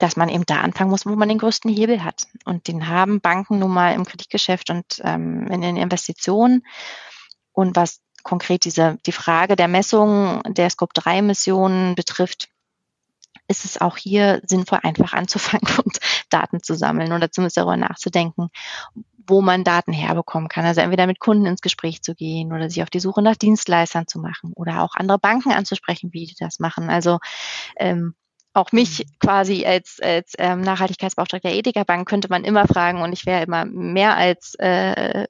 dass 0.00 0.16
man 0.16 0.28
eben 0.28 0.46
da 0.46 0.60
anfangen 0.60 0.90
muss, 0.90 1.06
wo 1.06 1.14
man 1.14 1.28
den 1.28 1.38
größten 1.38 1.70
Hebel 1.70 2.02
hat. 2.02 2.26
Und 2.44 2.66
den 2.68 2.88
haben 2.88 3.20
Banken 3.20 3.58
nun 3.58 3.70
mal 3.70 3.94
im 3.94 4.04
Kreditgeschäft 4.04 4.70
und 4.70 5.00
ähm, 5.04 5.46
in 5.48 5.60
den 5.60 5.76
Investitionen. 5.76 6.66
Und 7.52 7.76
was 7.76 8.00
konkret 8.22 8.64
diese, 8.64 8.98
die 9.06 9.12
Frage 9.12 9.56
der 9.56 9.68
Messung 9.68 10.42
der 10.44 10.70
Scope-3-Emissionen 10.70 11.94
betrifft, 11.94 12.48
ist 13.46 13.64
es 13.64 13.80
auch 13.80 13.96
hier 13.96 14.40
sinnvoll, 14.46 14.78
einfach 14.82 15.12
anzufangen 15.12 15.68
und 15.84 15.98
Daten 16.30 16.62
zu 16.62 16.74
sammeln 16.74 17.12
oder 17.12 17.30
zumindest 17.30 17.58
darüber 17.58 17.76
nachzudenken, 17.76 18.48
wo 19.26 19.42
man 19.42 19.64
Daten 19.64 19.92
herbekommen 19.92 20.48
kann. 20.48 20.64
Also 20.64 20.80
entweder 20.80 21.06
mit 21.06 21.20
Kunden 21.20 21.44
ins 21.44 21.60
Gespräch 21.60 22.00
zu 22.00 22.14
gehen 22.14 22.52
oder 22.52 22.70
sich 22.70 22.82
auf 22.82 22.90
die 22.90 23.00
Suche 23.00 23.20
nach 23.20 23.36
Dienstleistern 23.36 24.06
zu 24.06 24.18
machen 24.18 24.52
oder 24.54 24.82
auch 24.82 24.94
andere 24.94 25.18
Banken 25.18 25.52
anzusprechen, 25.52 26.10
wie 26.14 26.24
die 26.24 26.36
das 26.38 26.58
machen. 26.58 26.88
Also 26.88 27.18
ähm, 27.76 28.14
auch 28.52 28.72
mich 28.72 29.00
mhm. 29.00 29.04
quasi 29.20 29.64
als, 29.64 29.98
als 30.02 30.34
ähm, 30.38 30.60
Nachhaltigkeitsbeauftragter 30.62 31.48
der 31.48 31.58
Ethiker 31.58 31.84
Bank 31.84 32.08
könnte 32.08 32.28
man 32.28 32.44
immer 32.44 32.66
fragen 32.66 33.02
und 33.02 33.12
ich 33.12 33.26
wäre 33.26 33.44
immer 33.44 33.64
mehr 33.64 34.16
als 34.16 34.54
äh, 34.60 35.22
äh, 35.22 35.26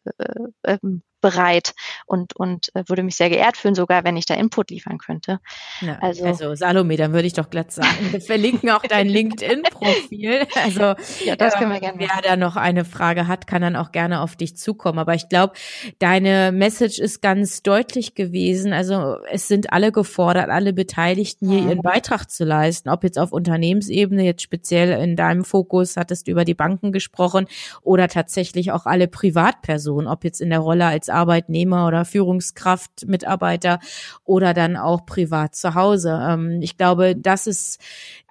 äh, 0.62 0.78
bereit 1.20 1.74
und, 2.06 2.35
und 2.37 2.74
äh, 2.74 2.85
würde 2.87 3.02
mich 3.02 3.16
sehr 3.16 3.30
geehrt 3.30 3.56
fühlen, 3.56 3.74
sogar 3.74 4.04
wenn 4.04 4.16
ich 4.16 4.26
da 4.26 4.35
Input 4.35 4.70
liefern 4.70 4.98
könnte. 4.98 5.40
Ja, 5.80 5.98
also, 6.00 6.24
also 6.24 6.54
Salome, 6.54 6.96
dann 6.96 7.12
würde 7.12 7.26
ich 7.26 7.35
doch 7.35 7.50
glatt 7.50 7.72
sagen, 7.72 8.12
wir 8.12 8.20
verlinken 8.20 8.70
auch 8.70 8.83
dein 8.83 9.09
LinkedIn-Profil. 9.09 10.46
Also 10.62 10.94
ja, 11.24 11.37
das 11.37 11.54
können 11.54 11.70
wir 11.70 11.76
ähm, 11.76 11.98
gerne. 11.98 11.98
Wer 11.98 12.22
da 12.22 12.37
noch 12.37 12.56
eine 12.56 12.85
Frage 12.85 13.26
hat, 13.28 13.46
kann 13.46 13.62
dann 13.62 13.76
auch 13.76 13.92
gerne 13.92 14.20
auf 14.20 14.37
dich 14.37 14.56
zukommen. 14.56 14.98
Aber 14.98 15.14
ich 15.14 15.28
glaube, 15.28 15.54
deine 15.98 16.52
Message 16.52 16.98
ist 16.98 17.22
ganz 17.22 17.62
deutlich 17.62 18.14
gewesen. 18.14 18.72
Also 18.72 19.16
es 19.30 19.48
sind 19.48 19.72
alle 19.72 19.92
gefordert, 19.92 20.50
alle 20.50 20.72
Beteiligten 20.72 21.48
hier 21.48 21.61
ihren 21.61 21.83
Beitrag 21.83 22.30
zu 22.30 22.44
leisten, 22.44 22.88
ob 22.88 23.04
jetzt 23.04 23.18
auf 23.18 23.33
Unternehmensebene, 23.33 24.24
jetzt 24.24 24.42
speziell 24.42 24.90
in 25.02 25.16
deinem 25.16 25.44
Fokus 25.44 25.96
hattest 25.96 26.26
du 26.26 26.33
über 26.33 26.44
die 26.44 26.54
Banken 26.54 26.92
gesprochen 26.92 27.46
oder 27.83 28.09
tatsächlich 28.09 28.72
auch 28.72 28.87
alle 28.87 29.09
Privatpersonen, 29.09 30.09
ob 30.09 30.24
jetzt 30.24 30.40
in 30.40 30.50
der 30.50 30.61
Rolle 30.61 30.87
als 30.87 31.09
Arbeitnehmer 31.11 31.87
oder 31.87 32.05
Führungskraft, 32.05 33.07
Mitarbeiter 33.07 33.79
oder 34.25 34.55
dann 34.55 34.77
auch 34.77 35.05
privat 35.07 35.55
zu 35.55 35.75
Hause. 35.75 36.18
Ähm, 36.23 36.61
ich 36.62 36.77
glaube, 36.77 37.16
das 37.16 37.46
ist 37.46 37.81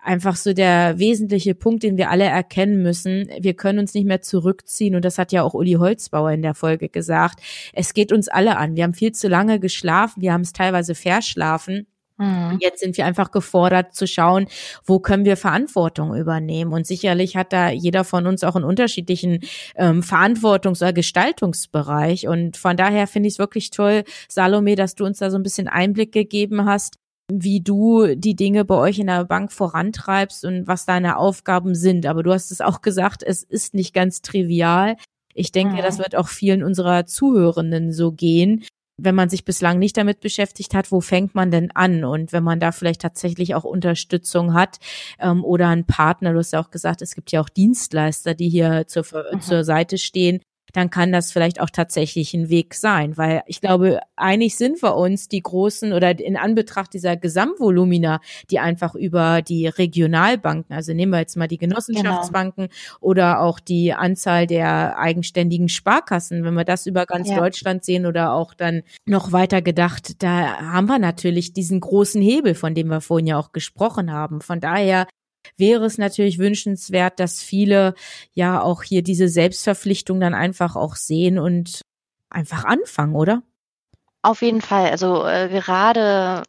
einfach 0.01 0.35
so 0.35 0.53
der 0.53 0.97
wesentliche 0.97 1.55
Punkt, 1.55 1.83
den 1.83 1.97
wir 1.97 2.09
alle 2.09 2.25
erkennen 2.25 2.81
müssen. 2.81 3.29
Wir 3.39 3.53
können 3.53 3.79
uns 3.79 3.93
nicht 3.93 4.05
mehr 4.05 4.21
zurückziehen 4.21 4.95
und 4.95 5.05
das 5.05 5.17
hat 5.17 5.31
ja 5.31 5.43
auch 5.43 5.53
Uli 5.53 5.73
Holzbauer 5.73 6.31
in 6.31 6.41
der 6.41 6.55
Folge 6.55 6.89
gesagt. 6.89 7.41
Es 7.73 7.93
geht 7.93 8.11
uns 8.11 8.27
alle 8.27 8.57
an. 8.57 8.75
Wir 8.75 8.83
haben 8.83 8.93
viel 8.93 9.11
zu 9.11 9.27
lange 9.27 9.59
geschlafen, 9.59 10.21
wir 10.21 10.33
haben 10.33 10.41
es 10.41 10.53
teilweise 10.53 10.95
verschlafen. 10.95 11.85
Mhm. 12.19 12.57
Jetzt 12.59 12.81
sind 12.81 12.97
wir 12.97 13.05
einfach 13.05 13.31
gefordert 13.31 13.95
zu 13.95 14.05
schauen, 14.05 14.47
wo 14.85 14.99
können 14.99 15.25
wir 15.25 15.37
Verantwortung 15.37 16.15
übernehmen. 16.15 16.73
Und 16.73 16.85
sicherlich 16.85 17.37
hat 17.37 17.53
da 17.53 17.69
jeder 17.69 18.03
von 18.03 18.27
uns 18.27 18.43
auch 18.43 18.55
einen 18.55 18.65
unterschiedlichen 18.65 19.39
ähm, 19.75 20.01
Verantwortungs- 20.01 20.81
oder 20.81 20.93
Gestaltungsbereich. 20.93 22.27
Und 22.27 22.57
von 22.57 22.75
daher 22.75 23.07
finde 23.07 23.27
ich 23.27 23.35
es 23.35 23.39
wirklich 23.39 23.71
toll, 23.71 24.03
Salome, 24.27 24.75
dass 24.75 24.95
du 24.95 25.05
uns 25.05 25.19
da 25.19 25.31
so 25.31 25.37
ein 25.37 25.43
bisschen 25.43 25.67
Einblick 25.67 26.11
gegeben 26.11 26.65
hast 26.65 26.95
wie 27.31 27.61
du 27.61 28.15
die 28.15 28.35
Dinge 28.35 28.65
bei 28.65 28.73
euch 28.73 28.97
in 28.97 29.05
der 29.05 29.23
Bank 29.23 29.51
vorantreibst 29.51 30.45
und 30.45 30.67
was 30.67 30.87
deine 30.87 31.17
Aufgaben 31.17 31.75
sind. 31.75 32.07
Aber 32.07 32.23
du 32.23 32.33
hast 32.33 32.49
es 32.49 32.59
auch 32.59 32.81
gesagt, 32.81 33.21
es 33.21 33.43
ist 33.43 33.75
nicht 33.75 33.93
ganz 33.93 34.23
trivial. 34.23 34.95
Ich 35.35 35.51
denke, 35.51 35.75
mhm. 35.75 35.81
das 35.83 35.99
wird 35.99 36.15
auch 36.15 36.27
vielen 36.27 36.63
unserer 36.63 37.05
Zuhörenden 37.05 37.91
so 37.91 38.11
gehen 38.11 38.65
wenn 39.01 39.15
man 39.15 39.29
sich 39.29 39.45
bislang 39.45 39.79
nicht 39.79 39.97
damit 39.97 40.19
beschäftigt 40.19 40.73
hat, 40.73 40.91
wo 40.91 41.01
fängt 41.01 41.35
man 41.35 41.51
denn 41.51 41.71
an? 41.71 42.03
Und 42.03 42.33
wenn 42.33 42.43
man 42.43 42.59
da 42.59 42.71
vielleicht 42.71 43.01
tatsächlich 43.01 43.55
auch 43.55 43.63
Unterstützung 43.63 44.53
hat 44.53 44.79
ähm, 45.19 45.43
oder 45.43 45.67
einen 45.69 45.85
Partner, 45.85 46.33
du 46.33 46.39
hast 46.39 46.53
ja 46.53 46.61
auch 46.61 46.71
gesagt, 46.71 47.01
es 47.01 47.15
gibt 47.15 47.31
ja 47.31 47.41
auch 47.41 47.49
Dienstleister, 47.49 48.33
die 48.33 48.49
hier 48.49 48.85
zur, 48.87 49.03
mhm. 49.03 49.41
zur 49.41 49.63
Seite 49.63 49.97
stehen, 49.97 50.41
dann 50.73 50.89
kann 50.89 51.11
das 51.11 51.31
vielleicht 51.31 51.61
auch 51.61 51.69
tatsächlich 51.69 52.33
ein 52.33 52.49
Weg 52.49 52.73
sein, 52.73 53.17
weil 53.17 53.43
ich 53.47 53.61
glaube, 53.61 53.99
einig 54.15 54.55
sind 54.55 54.81
wir 54.81 54.95
uns, 54.95 55.27
die 55.27 55.41
großen 55.41 55.93
oder 55.93 56.19
in 56.19 56.37
Anbetracht 56.37 56.93
dieser 56.93 57.17
Gesamtvolumina, 57.17 58.19
die 58.49 58.59
einfach 58.59 58.95
über 58.95 59.41
die 59.41 59.67
Regionalbanken, 59.67 60.75
also 60.75 60.93
nehmen 60.93 61.11
wir 61.11 61.19
jetzt 61.19 61.37
mal 61.37 61.47
die 61.47 61.57
Genossenschaftsbanken 61.57 62.67
genau. 62.67 62.97
oder 62.99 63.41
auch 63.41 63.59
die 63.59 63.93
Anzahl 63.93 64.47
der 64.47 64.97
eigenständigen 64.97 65.69
Sparkassen, 65.69 66.43
wenn 66.43 66.53
wir 66.53 66.65
das 66.65 66.85
über 66.85 67.05
ganz 67.05 67.29
ja. 67.29 67.37
Deutschland 67.37 67.83
sehen 67.83 68.05
oder 68.05 68.33
auch 68.33 68.53
dann 68.53 68.83
noch 69.05 69.31
weiter 69.31 69.61
gedacht, 69.61 70.21
da 70.23 70.59
haben 70.59 70.87
wir 70.87 70.99
natürlich 70.99 71.53
diesen 71.53 71.79
großen 71.79 72.21
Hebel, 72.21 72.55
von 72.55 72.75
dem 72.75 72.87
wir 72.87 73.01
vorhin 73.01 73.27
ja 73.27 73.37
auch 73.37 73.51
gesprochen 73.51 74.11
haben. 74.11 74.41
Von 74.41 74.59
daher 74.59 75.07
wäre 75.57 75.85
es 75.85 75.97
natürlich 75.97 76.37
wünschenswert, 76.37 77.19
dass 77.19 77.41
viele 77.41 77.95
ja 78.33 78.61
auch 78.61 78.83
hier 78.83 79.03
diese 79.03 79.27
Selbstverpflichtung 79.27 80.19
dann 80.19 80.33
einfach 80.33 80.75
auch 80.75 80.95
sehen 80.95 81.39
und 81.39 81.81
einfach 82.29 82.65
anfangen, 82.65 83.15
oder? 83.15 83.43
Auf 84.21 84.41
jeden 84.41 84.61
Fall. 84.61 84.89
Also 84.89 85.25
äh, 85.25 85.47
gerade 85.49 86.43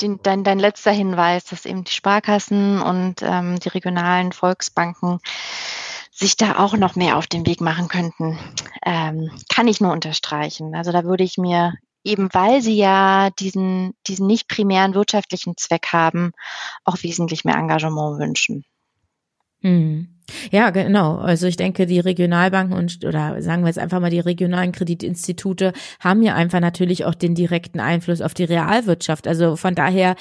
den, 0.00 0.20
dein, 0.22 0.44
dein 0.44 0.58
letzter 0.58 0.92
Hinweis, 0.92 1.44
dass 1.44 1.66
eben 1.66 1.84
die 1.84 1.92
Sparkassen 1.92 2.80
und 2.80 3.22
ähm, 3.22 3.58
die 3.60 3.68
regionalen 3.68 4.32
Volksbanken 4.32 5.18
sich 6.10 6.36
da 6.36 6.58
auch 6.58 6.76
noch 6.76 6.96
mehr 6.96 7.16
auf 7.16 7.26
den 7.26 7.46
Weg 7.46 7.60
machen 7.60 7.88
könnten, 7.88 8.38
ähm, 8.84 9.30
kann 9.48 9.68
ich 9.68 9.80
nur 9.80 9.92
unterstreichen. 9.92 10.74
Also 10.74 10.92
da 10.92 11.04
würde 11.04 11.24
ich 11.24 11.38
mir 11.38 11.74
eben 12.04 12.28
weil 12.32 12.62
sie 12.62 12.76
ja 12.76 13.30
diesen, 13.38 13.92
diesen 14.06 14.26
nicht 14.26 14.48
primären 14.48 14.94
wirtschaftlichen 14.94 15.56
Zweck 15.56 15.88
haben, 15.92 16.32
auch 16.84 17.02
wesentlich 17.02 17.44
mehr 17.44 17.56
Engagement 17.56 18.18
wünschen. 18.18 18.64
Hm. 19.62 20.08
Ja, 20.50 20.70
genau. 20.70 21.16
Also 21.16 21.46
ich 21.46 21.56
denke, 21.56 21.86
die 21.86 22.00
Regionalbanken 22.00 22.76
und 22.76 23.04
oder 23.04 23.42
sagen 23.42 23.62
wir 23.62 23.68
jetzt 23.68 23.78
einfach 23.78 24.00
mal 24.00 24.10
die 24.10 24.20
regionalen 24.20 24.72
Kreditinstitute 24.72 25.72
haben 25.98 26.22
ja 26.22 26.34
einfach 26.34 26.60
natürlich 26.60 27.04
auch 27.04 27.14
den 27.14 27.34
direkten 27.34 27.80
Einfluss 27.80 28.20
auf 28.20 28.32
die 28.32 28.44
Realwirtschaft. 28.44 29.26
Also 29.26 29.56
von 29.56 29.74
daher 29.74 30.14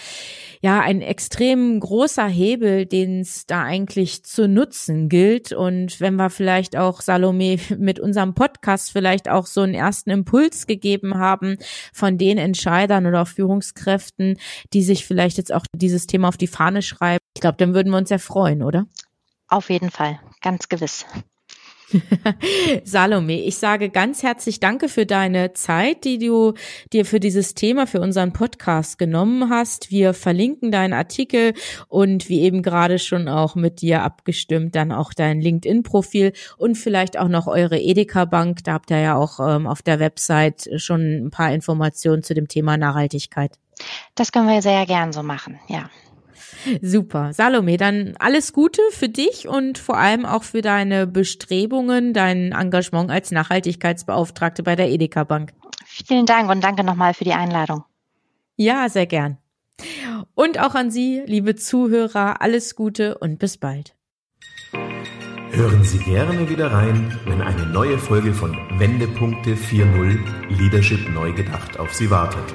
ja 0.62 0.82
ein 0.82 1.02
extrem 1.02 1.80
großer 1.80 2.28
Hebel, 2.28 2.86
den 2.86 3.22
es 3.22 3.46
da 3.46 3.64
eigentlich 3.64 4.24
zu 4.24 4.48
nutzen 4.48 5.08
gilt. 5.10 5.54
Und 5.54 6.00
wenn 6.02 6.16
wir 6.16 6.30
vielleicht 6.30 6.76
auch 6.76 7.02
Salome 7.02 7.58
mit 7.78 8.00
unserem 8.00 8.34
Podcast 8.34 8.92
vielleicht 8.92 9.30
auch 9.30 9.46
so 9.46 9.62
einen 9.62 9.74
ersten 9.74 10.10
Impuls 10.10 10.68
gegeben 10.68 11.18
haben 11.18 11.58
von 11.94 12.18
den 12.18 12.38
Entscheidern 12.38 13.06
oder 13.06 13.26
Führungskräften, 13.26 14.38
die 14.74 14.84
sich 14.84 15.06
vielleicht 15.06 15.38
jetzt 15.38 15.54
auch 15.54 15.66
dieses 15.74 16.08
Thema 16.08 16.28
auf 16.28 16.38
die 16.38 16.48
Fahne 16.48 16.82
schreiben, 16.82 17.20
ich 17.36 17.42
glaube, 17.42 17.58
dann 17.58 17.74
würden 17.74 17.92
wir 17.92 17.98
uns 17.98 18.10
ja 18.10 18.18
freuen, 18.18 18.64
oder? 18.64 18.86
Auf 19.48 19.70
jeden 19.70 19.90
Fall, 19.90 20.20
ganz 20.42 20.70
gewiss. 20.70 21.06
Salome, 22.84 23.42
ich 23.42 23.58
sage 23.58 23.90
ganz 23.90 24.24
herzlich 24.24 24.60
Danke 24.60 24.90
für 24.90 25.06
deine 25.06 25.54
Zeit, 25.54 26.04
die 26.04 26.18
du 26.18 26.54
dir 26.94 27.06
für 27.06 27.20
dieses 27.20 27.56
Thema, 27.56 27.88
für 27.88 28.02
unseren 28.02 28.34
Podcast 28.34 28.98
genommen 28.98 29.50
hast. 29.50 29.90
Wir 29.90 30.14
verlinken 30.14 30.72
deinen 30.72 30.94
Artikel 30.94 31.54
und 31.88 32.30
wie 32.30 32.42
eben 32.42 32.62
gerade 32.62 33.00
schon 33.00 33.28
auch 33.28 33.56
mit 33.56 33.82
dir 33.82 34.04
abgestimmt, 34.04 34.76
dann 34.76 34.92
auch 34.92 35.14
dein 35.14 35.42
LinkedIn-Profil 35.42 36.34
und 36.58 36.76
vielleicht 36.76 37.18
auch 37.18 37.28
noch 37.30 37.48
eure 37.48 37.80
Edeka 37.80 38.26
Bank. 38.26 38.64
Da 38.64 38.74
habt 38.74 38.92
ihr 38.92 39.00
ja 39.00 39.16
auch 39.16 39.40
ähm, 39.40 39.68
auf 39.68 39.82
der 39.82 40.00
Website 40.00 40.70
schon 40.78 41.26
ein 41.26 41.32
paar 41.32 41.54
Informationen 41.54 42.24
zu 42.24 42.34
dem 42.34 42.48
Thema 42.48 42.78
Nachhaltigkeit. 42.78 43.58
Das 44.16 44.32
können 44.32 44.48
wir 44.48 44.62
sehr 44.62 44.86
gern 44.86 45.14
so 45.14 45.24
machen, 45.24 45.60
ja. 45.68 45.90
Super. 46.82 47.34
Salome, 47.34 47.78
dann 47.78 48.16
alles 48.20 48.54
Gute 48.54 48.82
für 48.92 49.10
dich 49.10 49.48
und 49.48 49.78
vor 49.78 49.98
allem 49.98 50.26
auch 50.26 50.44
für 50.44 50.62
deine 50.62 51.08
Bestrebungen, 51.08 52.14
dein 52.14 52.52
Engagement 52.52 53.12
als 53.12 53.32
Nachhaltigkeitsbeauftragte 53.32 54.64
bei 54.64 54.76
der 54.76 54.90
Edeka 54.90 55.24
Bank. 55.24 55.54
Vielen 55.86 56.26
Dank 56.26 56.50
und 56.50 56.64
danke 56.64 56.84
nochmal 56.84 57.14
für 57.14 57.24
die 57.24 57.34
Einladung. 57.34 57.84
Ja, 58.56 58.90
sehr 58.90 59.06
gern. 59.06 59.38
Und 60.36 60.60
auch 60.60 60.76
an 60.76 60.92
Sie, 60.92 61.22
liebe 61.26 61.56
Zuhörer, 61.56 62.42
alles 62.42 62.76
Gute 62.76 63.18
und 63.18 63.40
bis 63.40 63.58
bald. 63.58 63.96
Hören 65.52 65.84
Sie 65.84 65.98
gerne 66.00 66.50
wieder 66.50 66.72
rein, 66.72 67.18
wenn 67.26 67.42
eine 67.42 67.66
neue 67.66 67.98
Folge 67.98 68.34
von 68.34 68.56
Wendepunkte 68.78 69.56
4.0 69.56 70.20
Leadership 70.58 71.10
neu 71.10 71.34
gedacht 71.34 71.80
auf 71.80 71.94
Sie 71.94 72.10
wartet. 72.10 72.54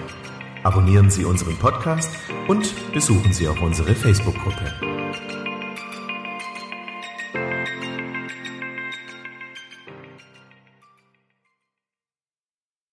Abonnieren 0.64 1.10
Sie 1.10 1.24
unseren 1.24 1.56
Podcast 1.58 2.10
und 2.48 2.92
besuchen 2.92 3.32
Sie 3.34 3.46
auch 3.48 3.60
unsere 3.60 3.94
Facebook-Gruppe. 3.94 4.93